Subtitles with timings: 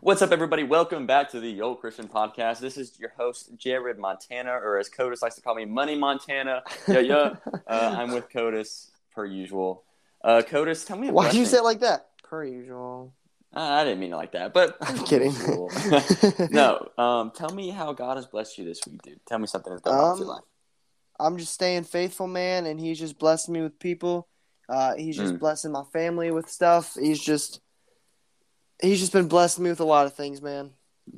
[0.00, 0.62] What's up, everybody?
[0.62, 2.60] Welcome back to the Yo Christian Podcast.
[2.60, 6.62] This is your host, Jared Montana, or as Codis likes to call me, Money Montana.
[6.88, 7.34] Yeah, yeah.
[7.66, 9.82] Uh, I'm with Codis, per usual.
[10.22, 12.08] Uh, Codis, tell me a Why'd you say it like that?
[12.22, 13.12] Per usual.
[13.54, 15.32] Uh, I didn't mean it like that, but I'm kidding.
[16.50, 19.20] No, um, tell me how God has blessed you this week, dude.
[19.26, 20.44] Tell me something that's going on in your Um, life.
[21.20, 24.28] I'm just staying faithful, man, and he's just blessing me with people.
[24.68, 25.38] Uh, he's just Mm.
[25.40, 26.94] blessing my family with stuff.
[26.94, 27.60] He's just
[28.80, 30.70] he's just been blessing me with a lot of things, man.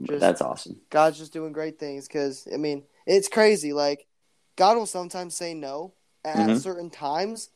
[0.02, 0.80] Just That's awesome.
[0.90, 3.72] God's just doing great things because I mean it's crazy.
[3.72, 4.06] Like
[4.56, 5.94] God will sometimes say no
[6.24, 6.56] at Mhm.
[6.56, 7.50] certain times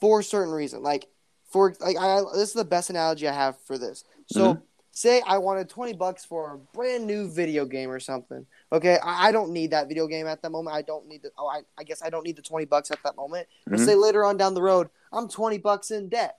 [0.00, 0.82] for a certain reason.
[0.82, 1.08] Like
[1.50, 4.04] for like I this is the best analogy I have for this.
[4.26, 4.62] So Mhm.
[4.90, 8.46] say I wanted twenty bucks for a brand new video game or something.
[8.72, 10.76] Okay, I, I don't need that video game at that moment.
[10.76, 13.02] I don't need the oh I, I guess I don't need the twenty bucks at
[13.04, 13.46] that moment.
[13.66, 13.84] But Mhm.
[13.84, 16.38] say later on down the road, I'm twenty bucks in debt.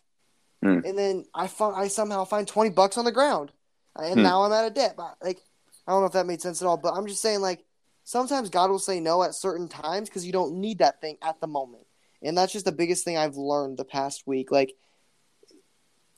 [0.65, 0.83] Mm.
[0.85, 3.51] And then I find I somehow find twenty bucks on the ground.
[3.95, 4.23] And Hmm.
[4.23, 4.95] now I'm out of debt.
[4.97, 5.41] But like
[5.87, 7.63] I don't know if that made sense at all, but I'm just saying like
[8.03, 11.39] sometimes God will say no at certain times because you don't need that thing at
[11.39, 11.85] the moment.
[12.23, 14.51] And that's just the biggest thing I've learned the past week.
[14.51, 14.73] Like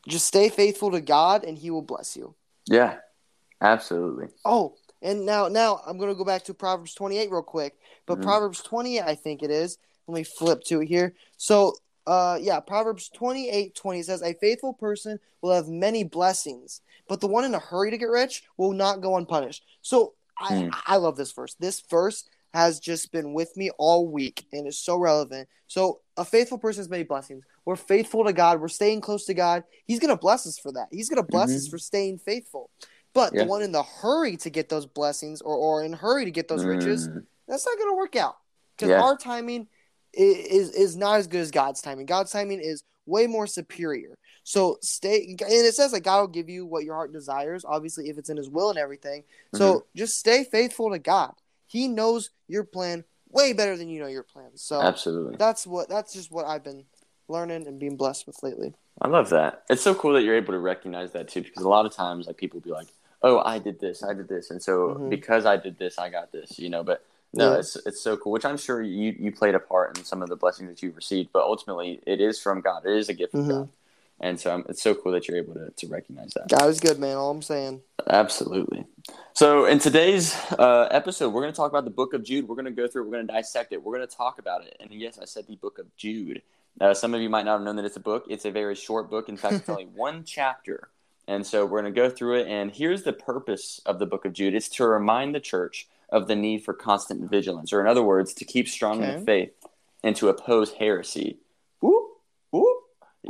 [0.08, 2.34] just stay faithful to God and he will bless you.
[2.66, 2.98] Yeah,
[3.62, 4.28] absolutely.
[4.46, 7.78] Oh, and now now I'm gonna go back to Proverbs 28 real quick.
[8.06, 8.24] But Mhm.
[8.24, 9.78] Proverbs 28, I think it is.
[10.08, 11.14] Let me flip to it here.
[11.36, 11.76] So
[12.08, 17.28] uh yeah, Proverbs 28 20 says, A faithful person will have many blessings, but the
[17.28, 19.64] one in a hurry to get rich will not go unpunished.
[19.82, 20.70] So I, Hmm.
[20.88, 21.56] I love this verse.
[21.60, 25.50] This verse has just been with me all week and is so relevant.
[25.68, 27.44] So a faithful person has many blessings.
[27.66, 28.62] We're faithful to God.
[28.62, 29.64] We're staying close to God.
[29.86, 30.88] He's gonna bless us for that.
[30.92, 32.70] He's gonna bless us for staying faithful.
[33.14, 33.44] But Yeah.
[33.44, 36.32] the one in the hurry to get those blessings or, or in a hurry to
[36.32, 37.26] get those riches, Mm.
[37.48, 38.38] that's not going to work out
[38.76, 39.02] because Yeah.
[39.02, 39.68] our timing
[40.14, 42.06] is is not as good as God's timing.
[42.06, 44.16] God's timing is way more superior.
[44.44, 47.66] So stay, and it says that God will give you what your heart desires.
[47.66, 49.24] Obviously, if it's in His will and everything.
[49.54, 49.98] So Mm-hmm.
[49.98, 51.34] just stay faithful to God.
[51.66, 54.52] He knows your plan way better than you know your plan.
[54.56, 55.36] So Absolutely.
[55.38, 56.86] that's what that's just what I've been
[57.28, 58.74] learning and being blessed with lately.
[59.02, 59.64] I love that.
[59.70, 62.26] It's so cool that you're able to recognize that too, because a lot of times,
[62.26, 62.88] like people be like,
[63.22, 65.10] "Oh, I did this, I did this," and so Mhm.
[65.10, 66.84] because I did this, I got this, you know.
[66.84, 67.60] But no, Yeah.
[67.60, 70.30] it's it's so cool, which I'm sure you you played a part in some of
[70.30, 72.86] the blessings that you've received, but ultimately, it is from God.
[72.86, 73.50] It is a gift from Mhm.
[73.50, 73.70] God,
[74.20, 76.48] and so um, it's so cool that you're able to to recognize that.
[76.48, 77.18] God is good, man.
[77.18, 77.82] All I'm saying.
[78.10, 78.86] Absolutely.
[79.34, 82.48] So, in today's uh, episode, we're going to talk about the book of Jude.
[82.48, 83.06] We're going to go through it.
[83.06, 83.84] We're going to dissect it.
[83.84, 84.76] We're going to talk about it.
[84.80, 86.42] And yes, I said the book of Jude.
[86.82, 88.26] Uh, some of you might not have known that it's a book.
[88.30, 89.30] It's a very short book.
[89.30, 90.90] In fact, it's only one chapter.
[91.28, 92.48] And so, we're going to go through it.
[92.48, 96.28] And here's the purpose of the book of Jude it's to remind the church of
[96.28, 99.52] the need for constant vigilance, or in other words, to keep strong in the faith
[100.04, 101.38] and to oppose heresy.
[101.82, 102.08] Whoop,
[102.52, 102.78] whoop.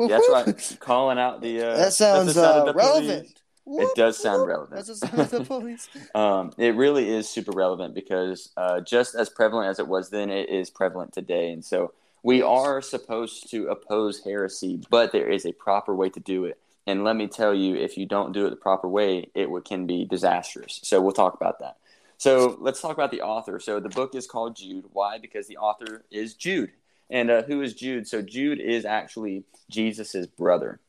[0.10, 0.78] That's right.
[0.80, 1.62] Calling out the.
[1.62, 3.28] Uh, That sounds the uh, relevant.
[3.70, 4.76] It does sound relevant.
[4.76, 5.90] That's the sound of the police.
[6.16, 10.30] Um, it really is super relevant because uh, just as prevalent as it was then,
[10.30, 11.52] it is prevalent today.
[11.52, 16.20] And so we are supposed to oppose heresy, but there is a proper way to
[16.22, 16.58] do it.
[16.86, 19.86] And let me tell you, if you don't do it the proper way, it can
[19.86, 20.80] be disastrous.
[20.84, 21.76] So we'll talk about that.
[22.18, 23.60] So let's talk about the author.
[23.60, 24.86] So the book is called Jude.
[24.92, 25.18] Why?
[25.20, 26.72] Because the author is Jude.
[27.10, 28.08] And uh, who is Jude?
[28.08, 30.80] So Jude is actually Jesus's brother.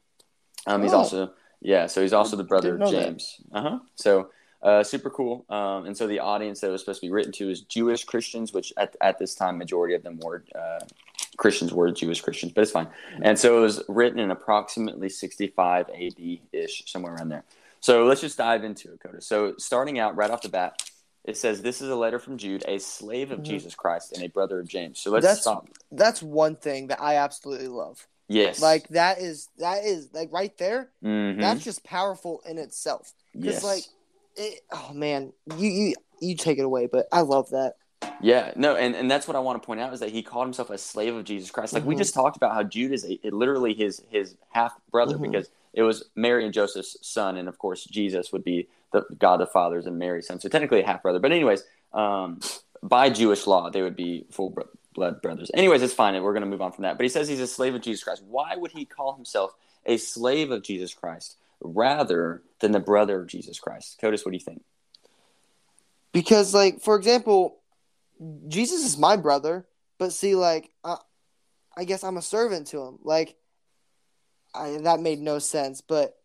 [0.67, 0.99] Um, he's Oh.
[0.99, 1.87] also yeah.
[1.87, 2.91] So he's also the brother of.
[2.91, 3.41] James.
[3.53, 3.79] Uh huh.
[3.95, 4.31] So
[4.63, 5.45] uh, super cool.
[5.49, 8.05] Um, and so the audience that it was supposed to be written to is Jewish
[8.05, 10.81] Christians, which at, at this time, majority of them were uh,
[11.37, 12.89] Christians were Jewish Christians, but it's fine.
[13.23, 17.45] And so it was written in approximately 65 AD ish, somewhere around there.
[17.81, 19.21] So let's just dive into it, Coda.
[19.21, 20.83] So starting out right off the bat,
[21.25, 23.45] it says, This is a letter from Jude, a slave of Mhm.
[23.45, 24.99] Jesus Christ and a brother of James.
[24.99, 25.69] So let's That's- stop.
[25.93, 28.07] That's one thing that I absolutely love.
[28.29, 28.61] Yes.
[28.61, 30.91] Like that is that is like right there.
[31.03, 31.41] Mhm.
[31.41, 33.15] That's just powerful in itself.
[33.33, 33.65] Because yes.
[33.65, 33.85] like,
[34.37, 37.75] it, oh man, you you you take it away, but I love that.
[38.21, 40.47] Yeah, no, and, and that's what I want to point out is that he called
[40.47, 41.73] himself a slave of Jesus Christ.
[41.73, 41.99] Like we Mhm.
[41.99, 45.31] just talked about how Jude is a, it literally his his half brother Mhm.
[45.31, 49.39] because it was Mary and Joseph's son, and of course Jesus would be the God
[49.39, 50.41] the Father's and Mary's son.
[50.41, 51.19] So technically a half brother.
[51.19, 51.63] But anyways,
[51.93, 52.41] um,
[52.83, 54.57] by Jewish law, they would be full
[54.95, 55.51] blood brothers.
[55.55, 56.21] Anyways, it's fine.
[56.23, 56.97] We're going to move on from that.
[56.97, 58.23] But he says he's a slave of Jesus Christ.
[58.27, 59.53] Why would he call himself
[59.87, 64.01] a slave of Jesus Christ rather than the brother of Jesus Christ?
[64.01, 64.63] Codis, what do you think?
[66.13, 67.59] Because like for example,
[68.49, 69.67] Jesus is my brother,
[69.99, 70.97] but see like uh,
[71.77, 72.99] I guess I'm a servant to him.
[73.03, 73.37] Like
[74.55, 76.17] I, that made no sense, but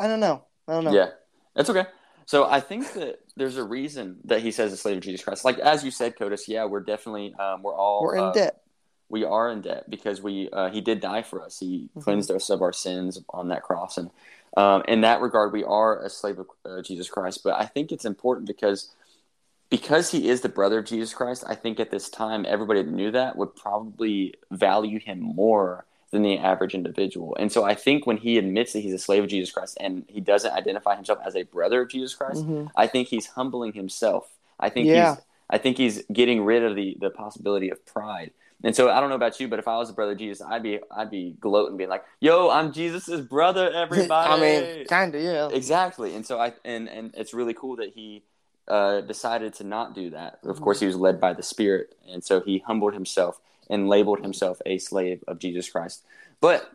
[0.00, 0.44] I don't know.
[0.66, 0.92] I don't know.
[0.92, 1.10] Yeah,
[1.54, 1.86] that's okay.
[2.26, 5.44] So I think that there's a reason that he says a slave of Jesus Christ.
[5.44, 8.60] Like as you said, Codis, yeah, we're definitely um, we're all We're in uh, debt.
[9.08, 11.58] we are in debt because we uh, he did die for us.
[11.58, 12.00] He mm-hmm.
[12.00, 14.10] cleansed us of our sins on that cross, and
[14.56, 17.42] um, in that regard, we are a slave of uh, Jesus Christ.
[17.42, 18.90] But I think it's important because
[19.70, 21.44] because he is the brother of Jesus Christ.
[21.46, 26.22] I think at this time, everybody that knew that would probably value him more than
[26.22, 27.36] the average individual.
[27.38, 30.04] And so I think when he admits that he's a slave of Jesus Christ and
[30.08, 32.68] he doesn't identify himself as a brother of Jesus Christ, mm-hmm.
[32.76, 34.32] I think he's humbling himself.
[34.58, 35.14] I think yeah.
[35.14, 38.32] he's I think he's getting rid of the the possibility of pride.
[38.64, 40.44] And so I don't know about you, but if I was a brother of Jesus,
[40.46, 45.14] I'd be I'd be gloating, being like, "Yo, I'm Jesus's brother, everybody." I mean, kind
[45.14, 45.48] of, yeah.
[45.48, 46.14] Exactly.
[46.14, 48.24] And so I and and it's really cool that he
[48.66, 50.40] uh, decided to not do that.
[50.42, 54.20] Of course, he was led by the Spirit, and so he humbled himself and labeled
[54.20, 56.04] himself a slave of Jesus Christ.
[56.40, 56.70] But,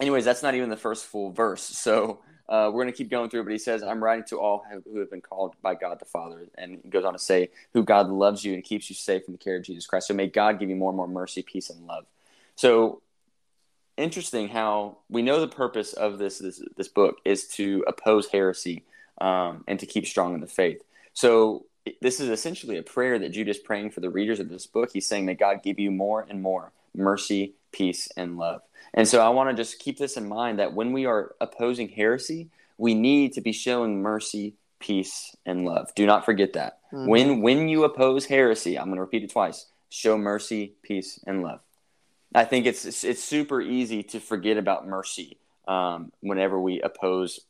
[0.00, 1.62] anyways, that's not even the first full verse.
[1.62, 4.64] So uh, we're going to keep going through, but he says, I'm writing to all
[4.84, 6.46] who have been called by God the Father.
[6.56, 9.32] And he goes on to say, who God loves you and keeps you safe in
[9.32, 10.08] the care of Jesus Christ.
[10.08, 12.06] So may God give you more and more mercy, peace, and love.
[12.56, 13.00] So
[13.96, 18.84] interesting how we know the purpose of this this, this book is to oppose heresy
[19.20, 20.82] um, and to keep strong in the faith.
[21.12, 21.64] So
[22.00, 24.90] this is essentially a prayer that Jude is praying for the readers of this book.
[24.92, 28.62] He's saying, that God give you more and more mercy, peace, and love.
[28.92, 31.88] And so I want to just keep this in mind that when we are opposing
[31.88, 32.48] heresy,
[32.78, 35.92] we need to be showing mercy, peace, and love.
[35.94, 36.78] Do not forget that.
[36.92, 37.08] Mm-hmm.
[37.08, 39.66] When when you oppose heresy, I'm going to repeat it twice.
[39.90, 41.60] Show mercy, peace, and love.
[42.34, 47.40] I think it's it's, it's super easy to forget about mercy um, whenever we oppose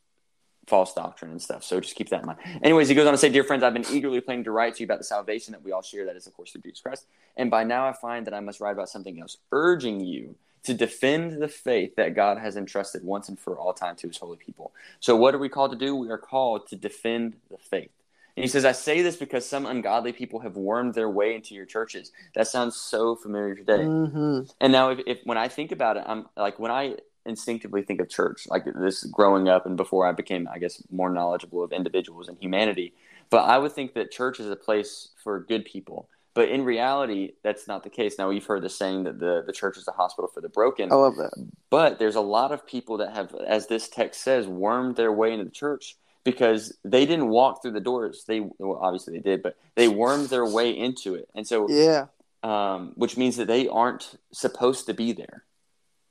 [0.67, 1.63] false doctrine and stuff.
[1.65, 2.39] So just keep that in mind.
[2.63, 4.81] Anyways, he goes on to say, Dear friends, I've been eagerly planning to write to
[4.81, 7.07] you about the salvation that we all share, that is, of course, through Jesus Christ.
[7.37, 10.75] And by now I find that I must write about something else, urging you to
[10.75, 14.39] defend the faith that God has entrusted once and for all time to his holy
[14.39, 14.73] people.
[15.01, 15.95] So, what are we called to do?
[15.95, 17.91] We are called to defend the faith.
[18.37, 21.55] And he says, I say this because some ungodly people have wormed their way into
[21.55, 22.11] your churches.
[22.35, 23.85] That sounds so familiar today.
[23.85, 24.41] Mm-hmm.
[24.61, 26.97] And now, if, if when I think about it, I'm like, when I
[27.27, 31.11] instinctively think of church, like this growing up and before I became, I guess, more
[31.11, 32.95] knowledgeable of individuals and humanity,
[33.31, 37.33] but I would think that church is a place for good people but in reality,
[37.45, 38.19] that's not the case.
[38.19, 40.91] Now, we've heard the saying that the, the church is a hospital for the broken.
[40.91, 41.33] I love that.
[41.71, 45.33] But there's a lot of people that have, as this text says, wormed their way
[45.33, 48.25] into the church because they didn't walk through the doors.
[48.27, 51.29] They well, obviously they did, but they wormed their way into it.
[51.37, 52.07] And so, yeah,
[52.43, 55.45] um, which means that they aren't supposed to be there.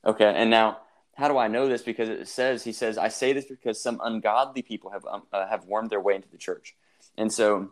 [0.06, 0.33] Okay.
[0.33, 0.77] And now,
[1.15, 1.81] how do I know this?
[1.81, 5.48] Because it says, he says, I say this because some ungodly people have, um, uh,
[5.48, 6.75] have wormed their way into the church.
[7.18, 7.71] And so,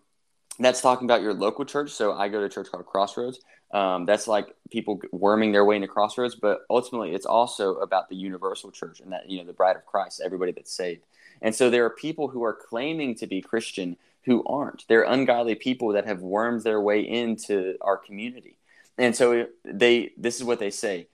[0.59, 1.91] that's talking about your local church.
[1.91, 3.39] So I go to a church called Crossroads.
[3.71, 8.15] Um, that's like people worming their way into Crossroads, but ultimately it's also about the
[8.15, 11.03] universal church and that you know the bride of Christ, everybody that's saved.
[11.41, 14.87] And so there are people who are claiming to be Christian who aren't.
[14.87, 18.57] They're ungodly people that have wormed their way into our community.
[18.97, 21.07] And so they this is what they say.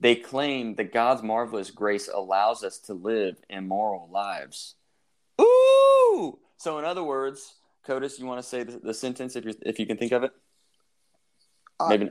[0.00, 4.74] They claim that God's marvelous grace allows us to live immoral lives.
[5.40, 6.38] Ooh!
[6.56, 7.54] So in other words,
[7.86, 10.24] Codis, you want to say the, the sentence if you if you can think of
[10.24, 10.32] it?
[11.86, 12.10] Maybe.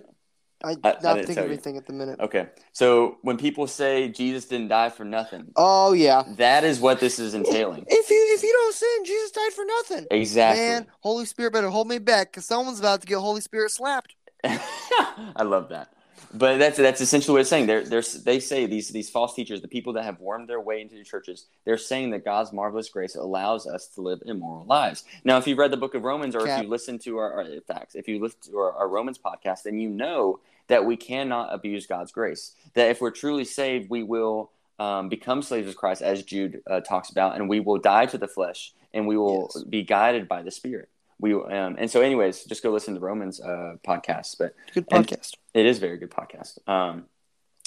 [0.63, 2.19] I, I not I think of anything at the minute.
[2.19, 6.99] Okay, so when people say Jesus didn't die for nothing, oh yeah, that is what
[6.99, 7.85] this is entailing.
[7.87, 10.07] If you if you don't sin, Jesus died for nothing.
[10.11, 10.65] Exactly.
[10.65, 14.15] Man, Holy Spirit better hold me back because someone's about to get Holy Spirit slapped.
[14.43, 15.93] I love that.
[16.33, 17.67] But that's that's essentially what it's saying.
[17.67, 20.81] They're, they're, they say these these false teachers, the people that have wormed their way
[20.81, 25.03] into the churches, they're saying that God's marvelous grace allows us to live immoral lives.
[25.23, 27.61] Now, if you've read the book of Romans, or if you listen to our, our
[27.67, 31.53] facts, if you listen to our, our Romans podcast, then you know that we cannot
[31.53, 32.53] abuse God's grace.
[32.75, 36.81] That if we're truly saved, we will um, become slaves of Christ, as Jude uh,
[36.81, 39.63] talks about, and we will die to the flesh, and we will yes.
[39.63, 43.41] be guided by the Spirit we um, and so anyways just go listen to romans
[43.41, 45.35] uh, podcast but good podcast.
[45.53, 46.67] it is very good podcast.
[46.67, 47.05] Um,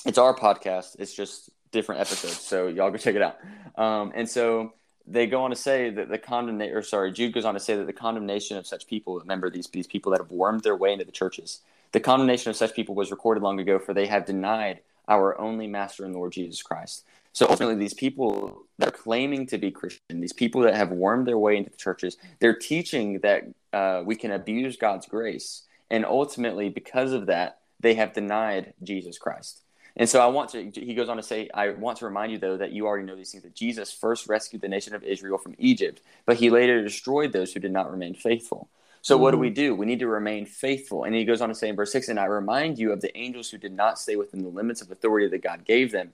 [0.04, 0.96] it's our podcast.
[0.98, 3.38] It's just different episodes so y'all go check it out.
[3.76, 4.72] Um, and so
[5.06, 7.76] they go on to say that the condemnation or sorry jude goes on to say
[7.76, 10.92] that the condemnation of such people remember these, these people that have wormed their way
[10.92, 11.60] into the churches.
[11.92, 15.66] The condemnation of such people was recorded long ago for they have denied our only
[15.66, 20.20] master and lord jesus christ so ultimately, these people that are claiming to be Christian,
[20.20, 24.16] these people that have wormed their way into the churches, they're teaching that uh, we
[24.16, 25.62] can abuse God's grace.
[25.90, 29.62] And ultimately, because of that, they have denied Jesus Christ.
[29.96, 32.38] And so I want to, he goes on to say, I want to remind you,
[32.38, 35.38] though, that you already know these things that Jesus first rescued the nation of Israel
[35.38, 38.68] from Egypt, but he later destroyed those who did not remain faithful.
[39.02, 39.22] So mm-hmm.
[39.22, 39.54] what do we mm-hmm.
[39.54, 39.74] do?
[39.74, 41.04] We need to remain faithful.
[41.04, 43.16] And he goes on to say in verse 6, and I remind you of the
[43.16, 46.12] angels who did not stay within the limits of authority that God gave them,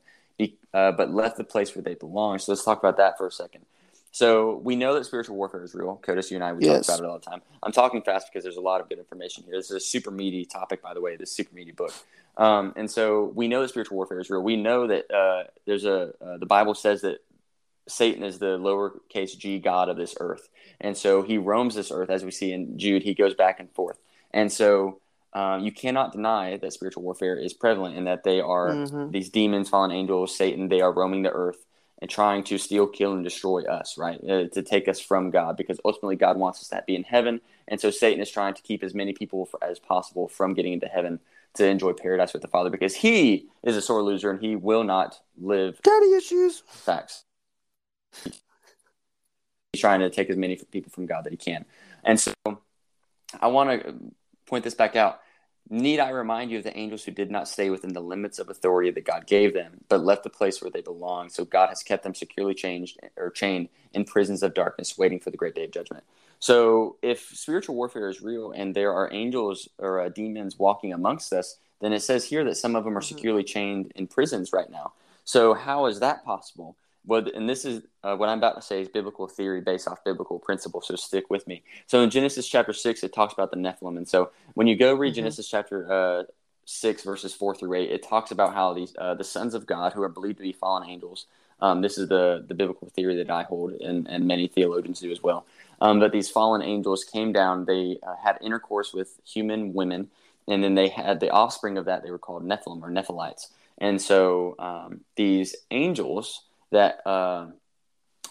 [0.75, 2.38] uh, but left the place where they belong.
[2.38, 3.64] So let's talk about that for a second.
[4.11, 6.00] So we know that spiritual warfare is real.
[6.02, 6.87] Codis, you and I, we Yes.
[6.87, 7.42] talk about it all the time.
[7.62, 9.57] I'm talking fast because there's a lot of good information here.
[9.57, 11.92] This is a super meaty topic, by the way, this super meaty book.
[12.37, 14.42] Um, and so we know that spiritual warfare is real.
[14.42, 17.18] We know that uh, there's a, uh, the Bible says that
[17.88, 20.49] Satan is the lowercase g God of this earth.
[20.80, 23.71] And so he roams this earth, as we see in Jude, he goes back and
[23.73, 23.99] forth.
[24.33, 25.00] And so
[25.38, 29.12] um, you cannot deny that spiritual warfare is prevalent and that they are Mhm.
[29.12, 31.64] these demons, fallen angels, Satan, they are roaming the earth
[32.00, 34.21] and trying to steal, kill, and destroy us, right?
[34.25, 37.40] Uh, to take us from God, because ultimately God wants us to be in heaven.
[37.68, 40.73] And so Satan is trying to keep as many people f as possible from getting
[40.73, 41.21] into heaven
[41.54, 44.85] to enjoy paradise with the Father, because he is a sore loser and he will
[44.85, 46.62] not live Daddy issues.
[46.66, 47.25] facts.
[49.73, 51.64] He's trying to take as many people from God that he can.
[52.04, 52.33] And so
[53.40, 53.95] I want to
[54.47, 55.21] point this back out.
[55.70, 58.48] Need I remind you of the angels who did not stay within the limits of
[58.48, 61.28] authority that God gave them, but left the place where they belong?
[61.28, 65.30] So God has kept them securely changed or chained in prisons of darkness, waiting for
[65.30, 66.04] the great day of judgment.
[66.38, 71.32] So if spiritual warfare is real and there are angels or uh, demons walking amongst
[71.32, 73.04] us, then it says here that some of them are Mhm.
[73.04, 74.92] securely chained in prisons right now.
[75.25, 76.76] So how is that possible?
[77.08, 80.04] Well, and this is uh, what I'm about to say is biblical theory based off
[80.04, 80.88] biblical principles.
[80.88, 81.62] So stick with me.
[81.86, 84.94] So in Genesis chapter six, it talks about the Nephilim, and so when you go
[84.94, 85.16] read Mhm.
[85.16, 86.24] Genesis chapter uh,
[86.66, 89.94] six, verses four through eight, it talks about how these uh, the sons of God,
[89.94, 91.26] who are believed to be fallen angels.
[91.60, 95.10] Um, this is the the biblical theory that I hold, and and many theologians do
[95.10, 95.46] as well.
[95.80, 97.64] Um, but these fallen angels came down.
[97.64, 100.10] They uh, had intercourse with human women,
[100.46, 102.02] and then they had the offspring of that.
[102.02, 103.48] They were called Nephilim or Nephilites.
[103.78, 107.46] And so um, these angels that uh,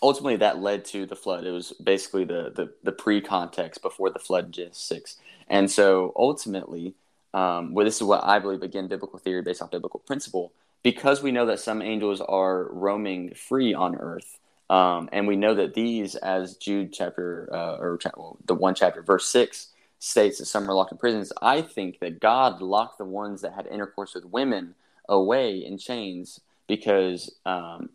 [0.01, 1.45] ultimately that led to the flood.
[1.45, 5.17] It was basically the the, the pre context before the flood Genesis six.
[5.47, 6.93] And so ultimately,
[7.33, 10.51] um, well, this is what I believe again, biblical theory based on biblical principle.
[10.83, 14.39] Because we know that some angels are roaming free on earth,
[14.69, 18.75] um, and we know that these, as Jude chapter uh, or cha- well, the one
[18.75, 21.33] chapter verse six states that some are locked in prisons.
[21.41, 24.75] I think that God locked the ones that had intercourse with women
[25.09, 27.89] away in chains because um,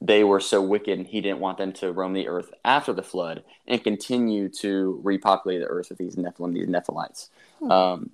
[0.00, 3.02] they were so wicked and he didn't want them to roam the earth after the
[3.02, 7.28] flood and continue to repopulate the earth with these Nephilim, these Nephilites.
[7.60, 7.70] Hmm.
[7.70, 8.10] Um,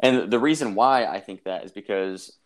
[0.00, 2.36] and the reason why I think that is because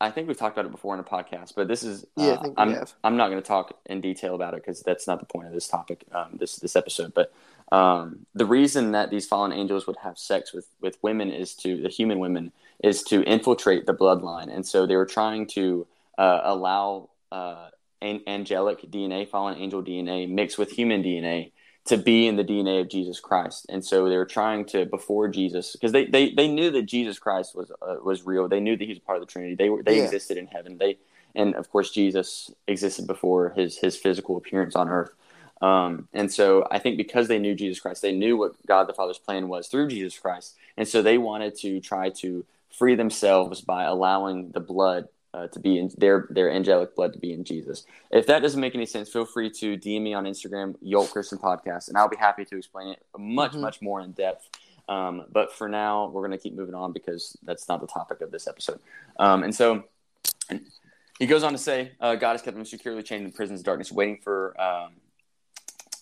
[0.00, 2.48] I think we've talked about it before in a podcast, but this is Yeah, I
[2.48, 2.92] uh, I'm have.
[3.02, 5.54] I'm not going to talk in detail about it because that's not the point of
[5.54, 7.14] this topic, um, this this episode.
[7.14, 7.32] But
[7.72, 11.82] um, the reason that these fallen angels would have sex with with women is to
[11.82, 12.52] the human women
[12.84, 15.86] is to infiltrate the bloodline, and so they were trying to
[16.18, 17.70] uh, allow uh,
[18.02, 21.52] an- angelic DNA, fallen angel DNA, mixed with human DNA
[21.86, 23.66] to be in the DNA of Jesus Christ.
[23.68, 27.18] And so they were trying to before Jesus because they, they, they knew that Jesus
[27.18, 28.48] Christ was uh, was real.
[28.48, 29.54] They knew that he was part of the Trinity.
[29.54, 30.04] They were they Yeah.
[30.04, 30.78] existed in heaven.
[30.78, 30.98] They
[31.34, 35.10] and of course Jesus existed before his his physical appearance on earth.
[35.62, 38.92] Um, and so I think because they knew Jesus Christ, they knew what God the
[38.92, 40.54] Father's plan was through Jesus Christ.
[40.76, 42.44] And so they wanted to try to
[42.76, 47.18] free themselves by allowing the blood uh, to be in their their angelic blood to
[47.18, 47.84] be in Jesus.
[48.10, 51.36] If that doesn't make any sense, feel free to DM me on Instagram, Yo Christian
[51.38, 53.60] Podcast, and I'll be happy to explain it much Mhm.
[53.60, 54.48] much more in depth.
[54.88, 58.20] Um, but for now, we're going to keep moving on because that's not the topic
[58.20, 58.78] of this episode.
[59.18, 59.82] Um, and so
[61.18, 63.66] he goes on to say, uh, God has kept them securely chained in prisons of
[63.66, 64.92] darkness, waiting for um,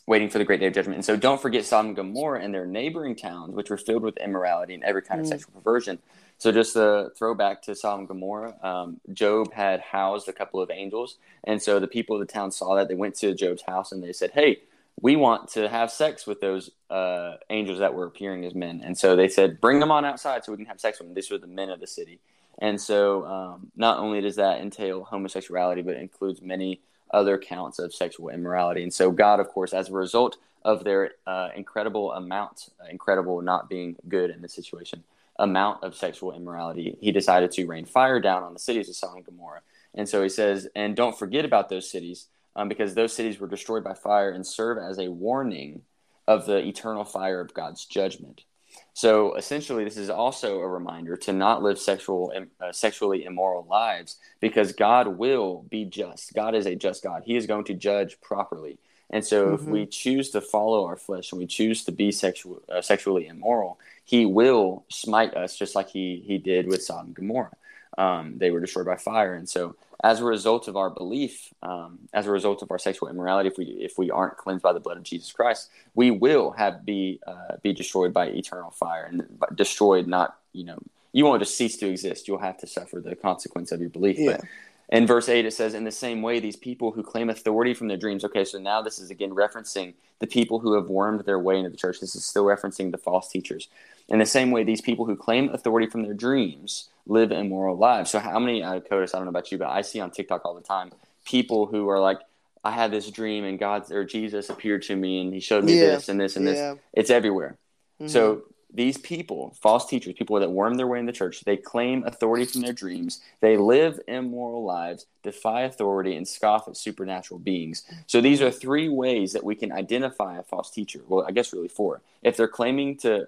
[0.07, 0.97] waiting for the great day of judgment.
[0.97, 4.19] And so don't forget Sodom and Gomorrah and their neighboring towns, which were filled with
[4.19, 5.31] immorality and every kind of Mm.
[5.31, 5.99] sexual perversion.
[6.39, 10.71] So just a throwback to Sodom and Gomorrah, um, Job had housed a couple of
[10.71, 12.89] angels, and so the people of the town saw that.
[12.89, 14.61] They went to Job's house and they said, "Hey,
[15.01, 18.99] we want to have sex with those uh, angels that were appearing as men." And
[18.99, 21.31] so they said, "Bring them on outside so we can have sex with them." These
[21.31, 22.21] were the men of the city.
[22.59, 27.79] And so um, not only does that entail homosexuality, but it includes many other counts
[27.79, 28.83] of sexual immorality.
[28.83, 33.43] And so God, of course, as a result of their uh, incredible amount, uh, incredible
[33.43, 35.05] not being good in this situation,
[35.39, 39.17] amount of sexual immorality, he decided to rain fire down on the cities of Sodom
[39.17, 39.63] and Gomorrah.
[39.95, 42.27] And so he says, and don't forget about those cities,
[42.57, 45.83] um, because those cities were destroyed by fire and serve as a warning
[46.27, 48.45] of the eternal fire of God's judgment.
[48.93, 54.17] So essentially, this is also a reminder to not live sexual, uh, sexually immoral lives,
[54.41, 56.33] because God will be just.
[56.35, 57.23] God is a just God.
[57.25, 58.79] He is going to judge properly.
[59.11, 59.67] And so, if Mhm.
[59.67, 63.79] we choose to follow our flesh and we choose to be sexual, uh, sexually immoral,
[64.05, 67.57] He will smite us, just like He He did with Sodom and Gomorrah.
[67.97, 72.01] Um, they were destroyed by fire, and so as a result of our belief, um,
[72.13, 74.81] as a result of our sexual immorality, if we if we aren't cleansed by the
[74.81, 79.27] blood of Jesus Christ, we will have be uh, be destroyed by eternal fire and
[79.55, 80.07] destroyed.
[80.07, 80.79] Not you know
[81.13, 82.29] you won't just cease to exist.
[82.29, 84.19] You'll have to suffer the consequence of your belief.
[84.19, 84.33] Yeah.
[84.33, 84.45] But
[84.91, 87.89] In verse 8, it says, In the same way, these people who claim authority from
[87.89, 88.25] their dreams.
[88.25, 91.71] Okay, so now this is again referencing the people who have wormed their way into
[91.71, 92.01] the church.
[92.01, 93.69] This is still referencing the false teachers.
[94.09, 98.11] In the same way, these people who claim authority from their dreams live immoral lives.
[98.11, 100.45] So, how many, uh, Codis, I don't know about you, but I see on TikTok
[100.45, 100.93] all the time
[101.25, 102.19] people who are like,
[102.63, 105.75] I had this dream and God or Jesus appeared to me and he showed me
[105.75, 105.81] Yeah.
[105.93, 106.59] this and this and this.
[106.93, 107.57] It's everywhere.
[108.01, 108.11] Mhm.
[108.11, 108.43] So
[108.75, 112.45] these people, false teachers, people that worm their way in the church, they claim authority
[112.45, 113.21] from their dreams.
[113.41, 117.85] They live immoral lives, defy authority, and scoff at supernatural beings.
[118.07, 121.01] So these are three ways that we can identify a false teacher.
[121.07, 122.03] Well, I guess really four.
[122.23, 123.27] If they're claiming to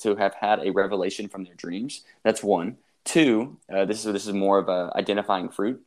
[0.00, 2.78] to have had a revelation from their dreams, that's one.
[3.04, 5.82] Two, uh, this is this is more of a identifying fruit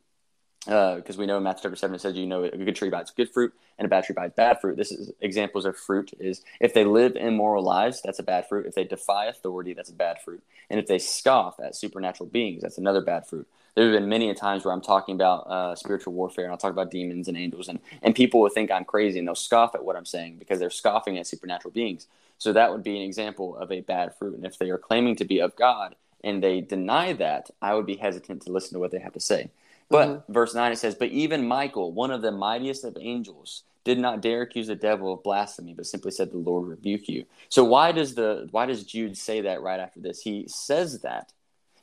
[0.64, 3.00] because we know in Matthew chapter seven it says you know a good tree by
[3.00, 4.76] its good fruit and a bad tree by its bad fruit.
[4.76, 8.66] This is examples of fruit is if they live immoral lives, that's a bad fruit.
[8.66, 10.42] If they defy authority, that's a bad fruit.
[10.70, 13.48] And if they scoff at supernatural beings, that's another bad fruit.
[13.74, 16.58] There have been many a times where I'm talking about uh, spiritual warfare and I'll
[16.58, 19.74] talk about demons and angels and, and people will think I'm crazy and they'll scoff
[19.74, 22.06] at what I'm saying because they're scoffing at supernatural beings.
[22.36, 24.34] So that would be an example of a bad fruit.
[24.34, 27.86] And if they are claiming to be of God and they deny that, I would
[27.86, 29.50] be hesitant to listen to what they have to say.
[29.92, 33.98] But verse 9 it says, But even Michael, one of the mightiest of angels, did
[33.98, 37.24] not dare accuse the devil of blasphemy, but simply said, The Lord rebuke you.
[37.48, 40.20] So why does the why does Jude say that right after this?
[40.20, 41.32] He says that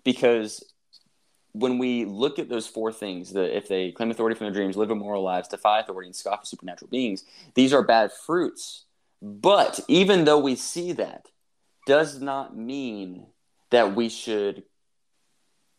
[0.04, 0.64] because
[1.54, 4.78] when we look at those four things, the if they claim authority from their dreams,
[4.78, 7.26] live immoral lives, defy authority, and scoff at supernatural beings,
[7.56, 8.86] these are bad fruits.
[9.22, 11.26] But even though we see that,
[11.86, 13.26] does not mean
[13.72, 14.64] that we should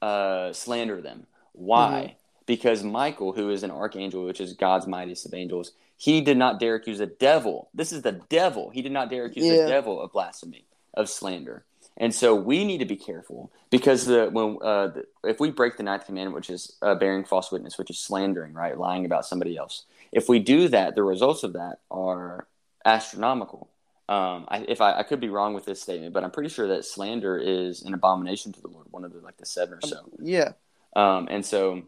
[0.03, 1.27] uh, slander them.
[1.53, 2.17] Why?
[2.51, 6.59] Because Michael, who is an archangel, which is God's mightiest of angels, he did not
[6.59, 7.69] dare accuse the devil.
[7.73, 8.71] This is the devil.
[8.71, 9.63] He did not dare accuse Yeah.
[9.63, 11.65] the devil of blasphemy, of slander.
[11.97, 15.77] And so we need to be careful because the when uh, the, if we break
[15.77, 19.27] the ninth commandment, which is uh, bearing false witness, which is slandering, right, lying about
[19.27, 22.49] somebody else, if we do that, the results of that are
[22.85, 23.69] astronomical.
[24.09, 26.67] Um, I, if I, I could be wrong with this statement, but I'm pretty sure
[26.67, 29.87] that slander is an abomination to the Lord, one of the like the seven or
[29.87, 30.01] so.
[30.19, 30.55] Yeah.
[30.97, 31.85] Um, and so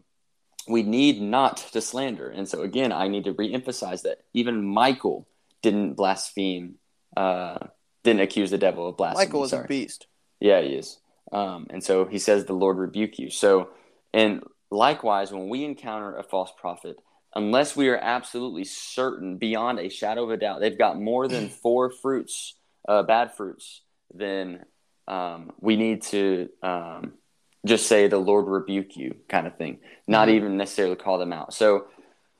[0.67, 2.29] we need not to slander.
[2.29, 5.27] And so again, I need to reemphasize that even Michael
[5.61, 6.75] didn't blaspheme,
[7.17, 7.59] uh,
[8.03, 9.25] didn't accuse the devil of blasphemy.
[9.25, 9.65] Michael is Sorry.
[9.65, 10.07] a beast.
[10.39, 10.99] Yeah, he is.
[11.31, 13.69] Um, and so he says, "The Lord rebuke you." So,
[14.13, 16.97] and likewise, when we encounter a false prophet,
[17.35, 21.49] unless we are absolutely certain, beyond a shadow of a doubt, they've got more than
[21.63, 22.55] four fruits,
[22.87, 23.81] uh, bad fruits,
[24.13, 24.65] then
[25.07, 27.13] um, we need to um,
[27.65, 29.79] just say, "The Lord rebuke you," kind of thing.
[30.07, 30.31] Not Mhm.
[30.33, 31.53] even necessarily call them out.
[31.53, 31.87] So.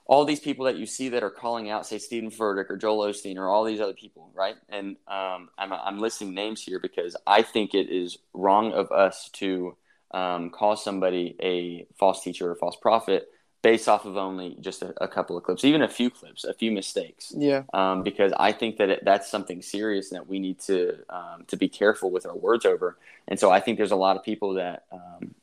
[0.05, 3.07] All these people that you see that are calling out, say Stephen Furtick or Joel
[3.07, 4.55] Osteen or all these other people, right?
[4.67, 9.29] And um, I'm, I'm listing names here because I think it is wrong of us
[9.35, 9.77] to
[10.11, 13.29] um, call somebody a false teacher or false prophet
[13.63, 16.53] based off of only just a, a couple of clips, even a few clips, a
[16.53, 17.63] few mistakes Yeah.
[17.73, 21.45] um, because I think that it, that's something serious and that we need to um,
[21.47, 22.97] to be careful with our words over.
[23.27, 25.33] And so I think there's a lot of people that um,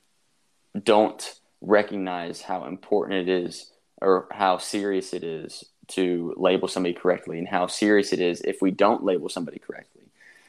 [0.85, 7.39] don't recognize how important it is or how serious it is to label somebody correctly
[7.39, 10.03] and how serious it is if we don't label somebody correctly.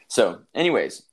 [0.08, 1.04] So, anyways,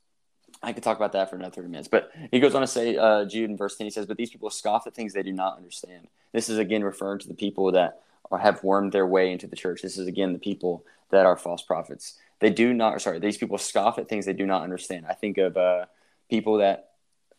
[0.63, 1.89] I could talk about that for another 30 minutes.
[1.89, 4.31] But he goes on to say, uh, Jude in verse 10, he says, But these
[4.31, 6.09] people scoff at things they do not understand.
[6.33, 9.57] This is again referring to the people that are, have wormed their way into the
[9.57, 9.83] church.
[9.83, 12.19] This is again the people that are false prophets.
[12.41, 15.07] They do not, sorry, these people scoff at things they do not understand.
[15.09, 15.87] I think of uh,
[16.29, 16.91] people that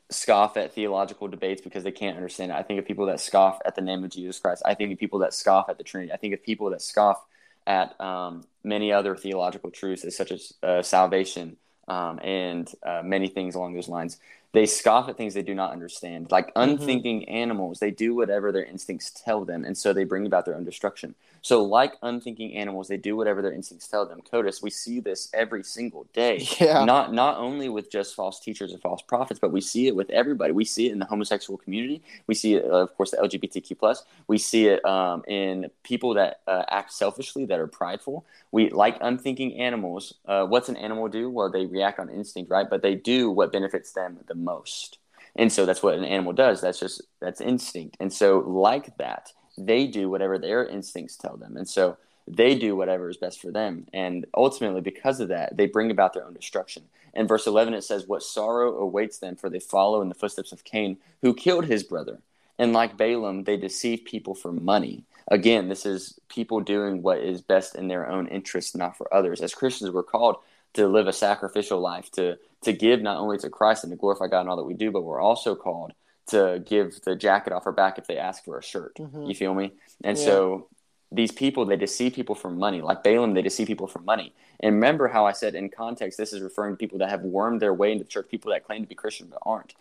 [0.10, 2.56] scoff at theological debates because they can't understand it.
[2.56, 4.64] I think of people that scoff at the name of Jesus Christ.
[4.66, 6.12] I think of people that scoff at the Trinity.
[6.12, 7.24] I think of people that scoff
[7.68, 11.58] at um, many other theological truths, such as uh, salvation
[11.90, 14.20] um, and uh, many things along those lines.
[14.52, 16.32] They scoff at things they do not understand.
[16.32, 20.46] Like unthinking animals, they do whatever their instincts tell them, and so they bring about
[20.46, 21.16] their own destruction.
[21.42, 24.22] So, like unthinking animals, they do whatever their instincts tell them.
[24.22, 26.48] Codis, we see this every single day.
[26.60, 26.84] Yeah.
[26.84, 30.10] Not not only with just false teachers and false prophets, but we see it with
[30.10, 30.52] everybody.
[30.52, 32.02] We see it in the homosexual community.
[32.28, 34.04] We see it, of course, the LGBTQ plus.
[34.28, 38.26] We see it um, in people that uh, act selfishly, that are prideful.
[38.52, 40.16] We like unthinking animals.
[40.26, 41.30] Uh, what's an animal do?
[41.30, 42.70] Well, they react on instinct, right?
[42.70, 44.98] But they do what benefits them the most.
[45.36, 46.62] And so that's what an animal does.
[46.62, 47.98] That's just that's instinct.
[48.00, 51.58] And so like that, they do whatever their instincts tell them.
[51.58, 51.98] And so
[52.28, 53.88] they do whatever is best for them.
[53.94, 56.84] And ultimately, because of that, they bring about their own destruction.
[57.14, 60.52] In verse 11, it says, What sorrow awaits them, for they follow in the footsteps
[60.52, 62.20] of Cain, who killed his brother.
[62.60, 65.06] And like Balaam, they deceive people for money.
[65.30, 69.42] Again, this is people doing what is best in their own interest, not for others.
[69.42, 70.38] As Christians, we're called
[70.74, 74.28] to live a sacrificial life, to, to give not only to Christ and to glorify
[74.28, 75.94] God in all that we do, but we're also called
[76.28, 78.96] to give the jacket off our back if they ask for a shirt.
[78.96, 79.28] Mhm.
[79.28, 79.72] You feel me?
[80.04, 80.26] And Yeah.
[80.26, 80.68] so
[81.12, 84.34] these people they deceive people for money, like Balaam, they deceive people for money.
[84.60, 87.62] And remember how I said in context, this is referring to people that have wormed
[87.62, 89.74] their way into the church, people that claim to be Christian but aren't.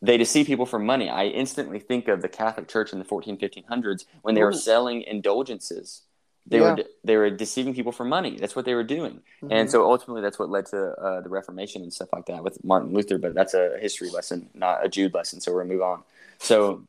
[0.00, 1.08] They deceive people for money.
[1.08, 5.02] I instantly think of the Catholic Church in the 14, 1500s when they were selling
[5.02, 6.02] indulgences.
[6.48, 6.74] They Yeah.
[6.76, 8.36] were they were deceiving people for money.
[8.36, 9.22] That's what they were doing.
[9.42, 9.70] And Mhm.
[9.70, 12.92] so ultimately, that's what led to uh, the Reformation and stuff like that with Martin
[12.92, 13.18] Luther.
[13.18, 15.40] But that's a history lesson, not a Jude lesson.
[15.40, 16.04] So we're gonna move on.
[16.38, 16.84] So,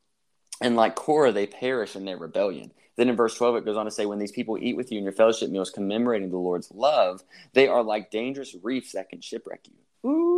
[0.61, 2.71] and like Korah, they perish in their rebellion.
[2.97, 4.97] Then in verse 12, it goes on to say, When these people eat with you
[4.97, 9.21] in your fellowship meals, commemorating the Lord's love, they are like dangerous reefs that can
[9.21, 10.09] shipwreck you.
[10.09, 10.36] Ooh.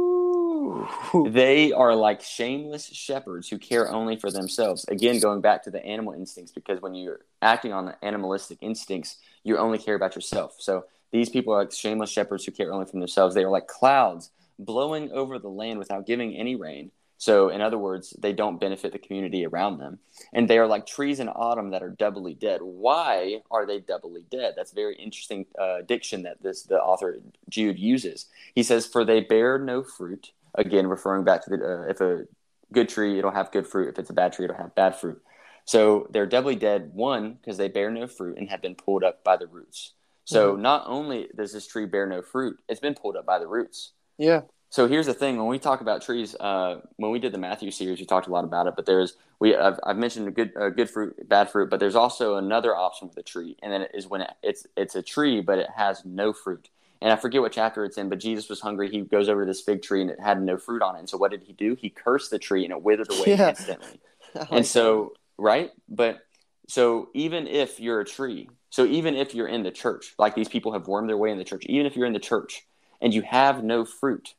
[1.28, 4.86] They are like shameless shepherds who care only for themselves.
[4.88, 9.18] Again, going back to the animal instincts, because when you're acting on the animalistic instincts,
[9.44, 10.56] you only care about yourself.
[10.60, 13.36] So these people are like shameless shepherds who care only for themselves.
[13.36, 16.92] They are like clouds blowing over the land without giving any rain.
[17.18, 20.00] So, in other words, they don't benefit the community around them.
[20.32, 22.62] And they are like trees in autumn that are doubly dead.
[22.62, 24.54] Why are they doubly dead?
[24.56, 28.28] That's very interesting uh, diction that this the author Jude uses.
[28.56, 32.26] He says, "For they bear no fruit." Again, referring back to the uh, if a
[32.72, 33.90] good tree, it'll have good fruit.
[33.90, 35.22] If it's a bad tree, it'll have bad fruit.
[35.66, 36.92] So they're doubly dead.
[36.94, 39.94] One, because they bear no fruit and have been pulled up by the roots.
[40.26, 43.48] So not only does this tree bear no fruit, it's been pulled up by the
[43.48, 43.94] roots.
[44.20, 44.42] Yeah.
[44.70, 47.72] So here's the thing: when we talk about trees, uh, when we did the Matthew
[47.72, 48.76] series, we talked a lot about it.
[48.76, 51.96] But there's we I've, I've mentioned a good uh, good fruit, bad fruit, but there's
[51.96, 55.02] also another option with a tree, and then it is when it, it's it's a
[55.02, 56.70] tree, but it has no fruit.
[57.02, 58.90] And I forget what chapter it's in, but Jesus was hungry.
[58.90, 61.00] He goes over to this fig tree, and it had no fruit on it.
[61.00, 61.76] And so what did he do?
[61.76, 63.50] He cursed the tree, and it withered away Yeah.
[63.50, 64.00] instantly.
[64.36, 66.20] Like and so right, but
[66.68, 70.48] so even if you're a tree, so even if you're in the church, like these
[70.48, 72.68] people have wormed their way in the church, even if you're in the church
[73.02, 74.36] and you have no fruit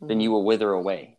[0.00, 0.08] that.
[0.08, 0.32] then you mm.
[0.32, 1.18] will wither away.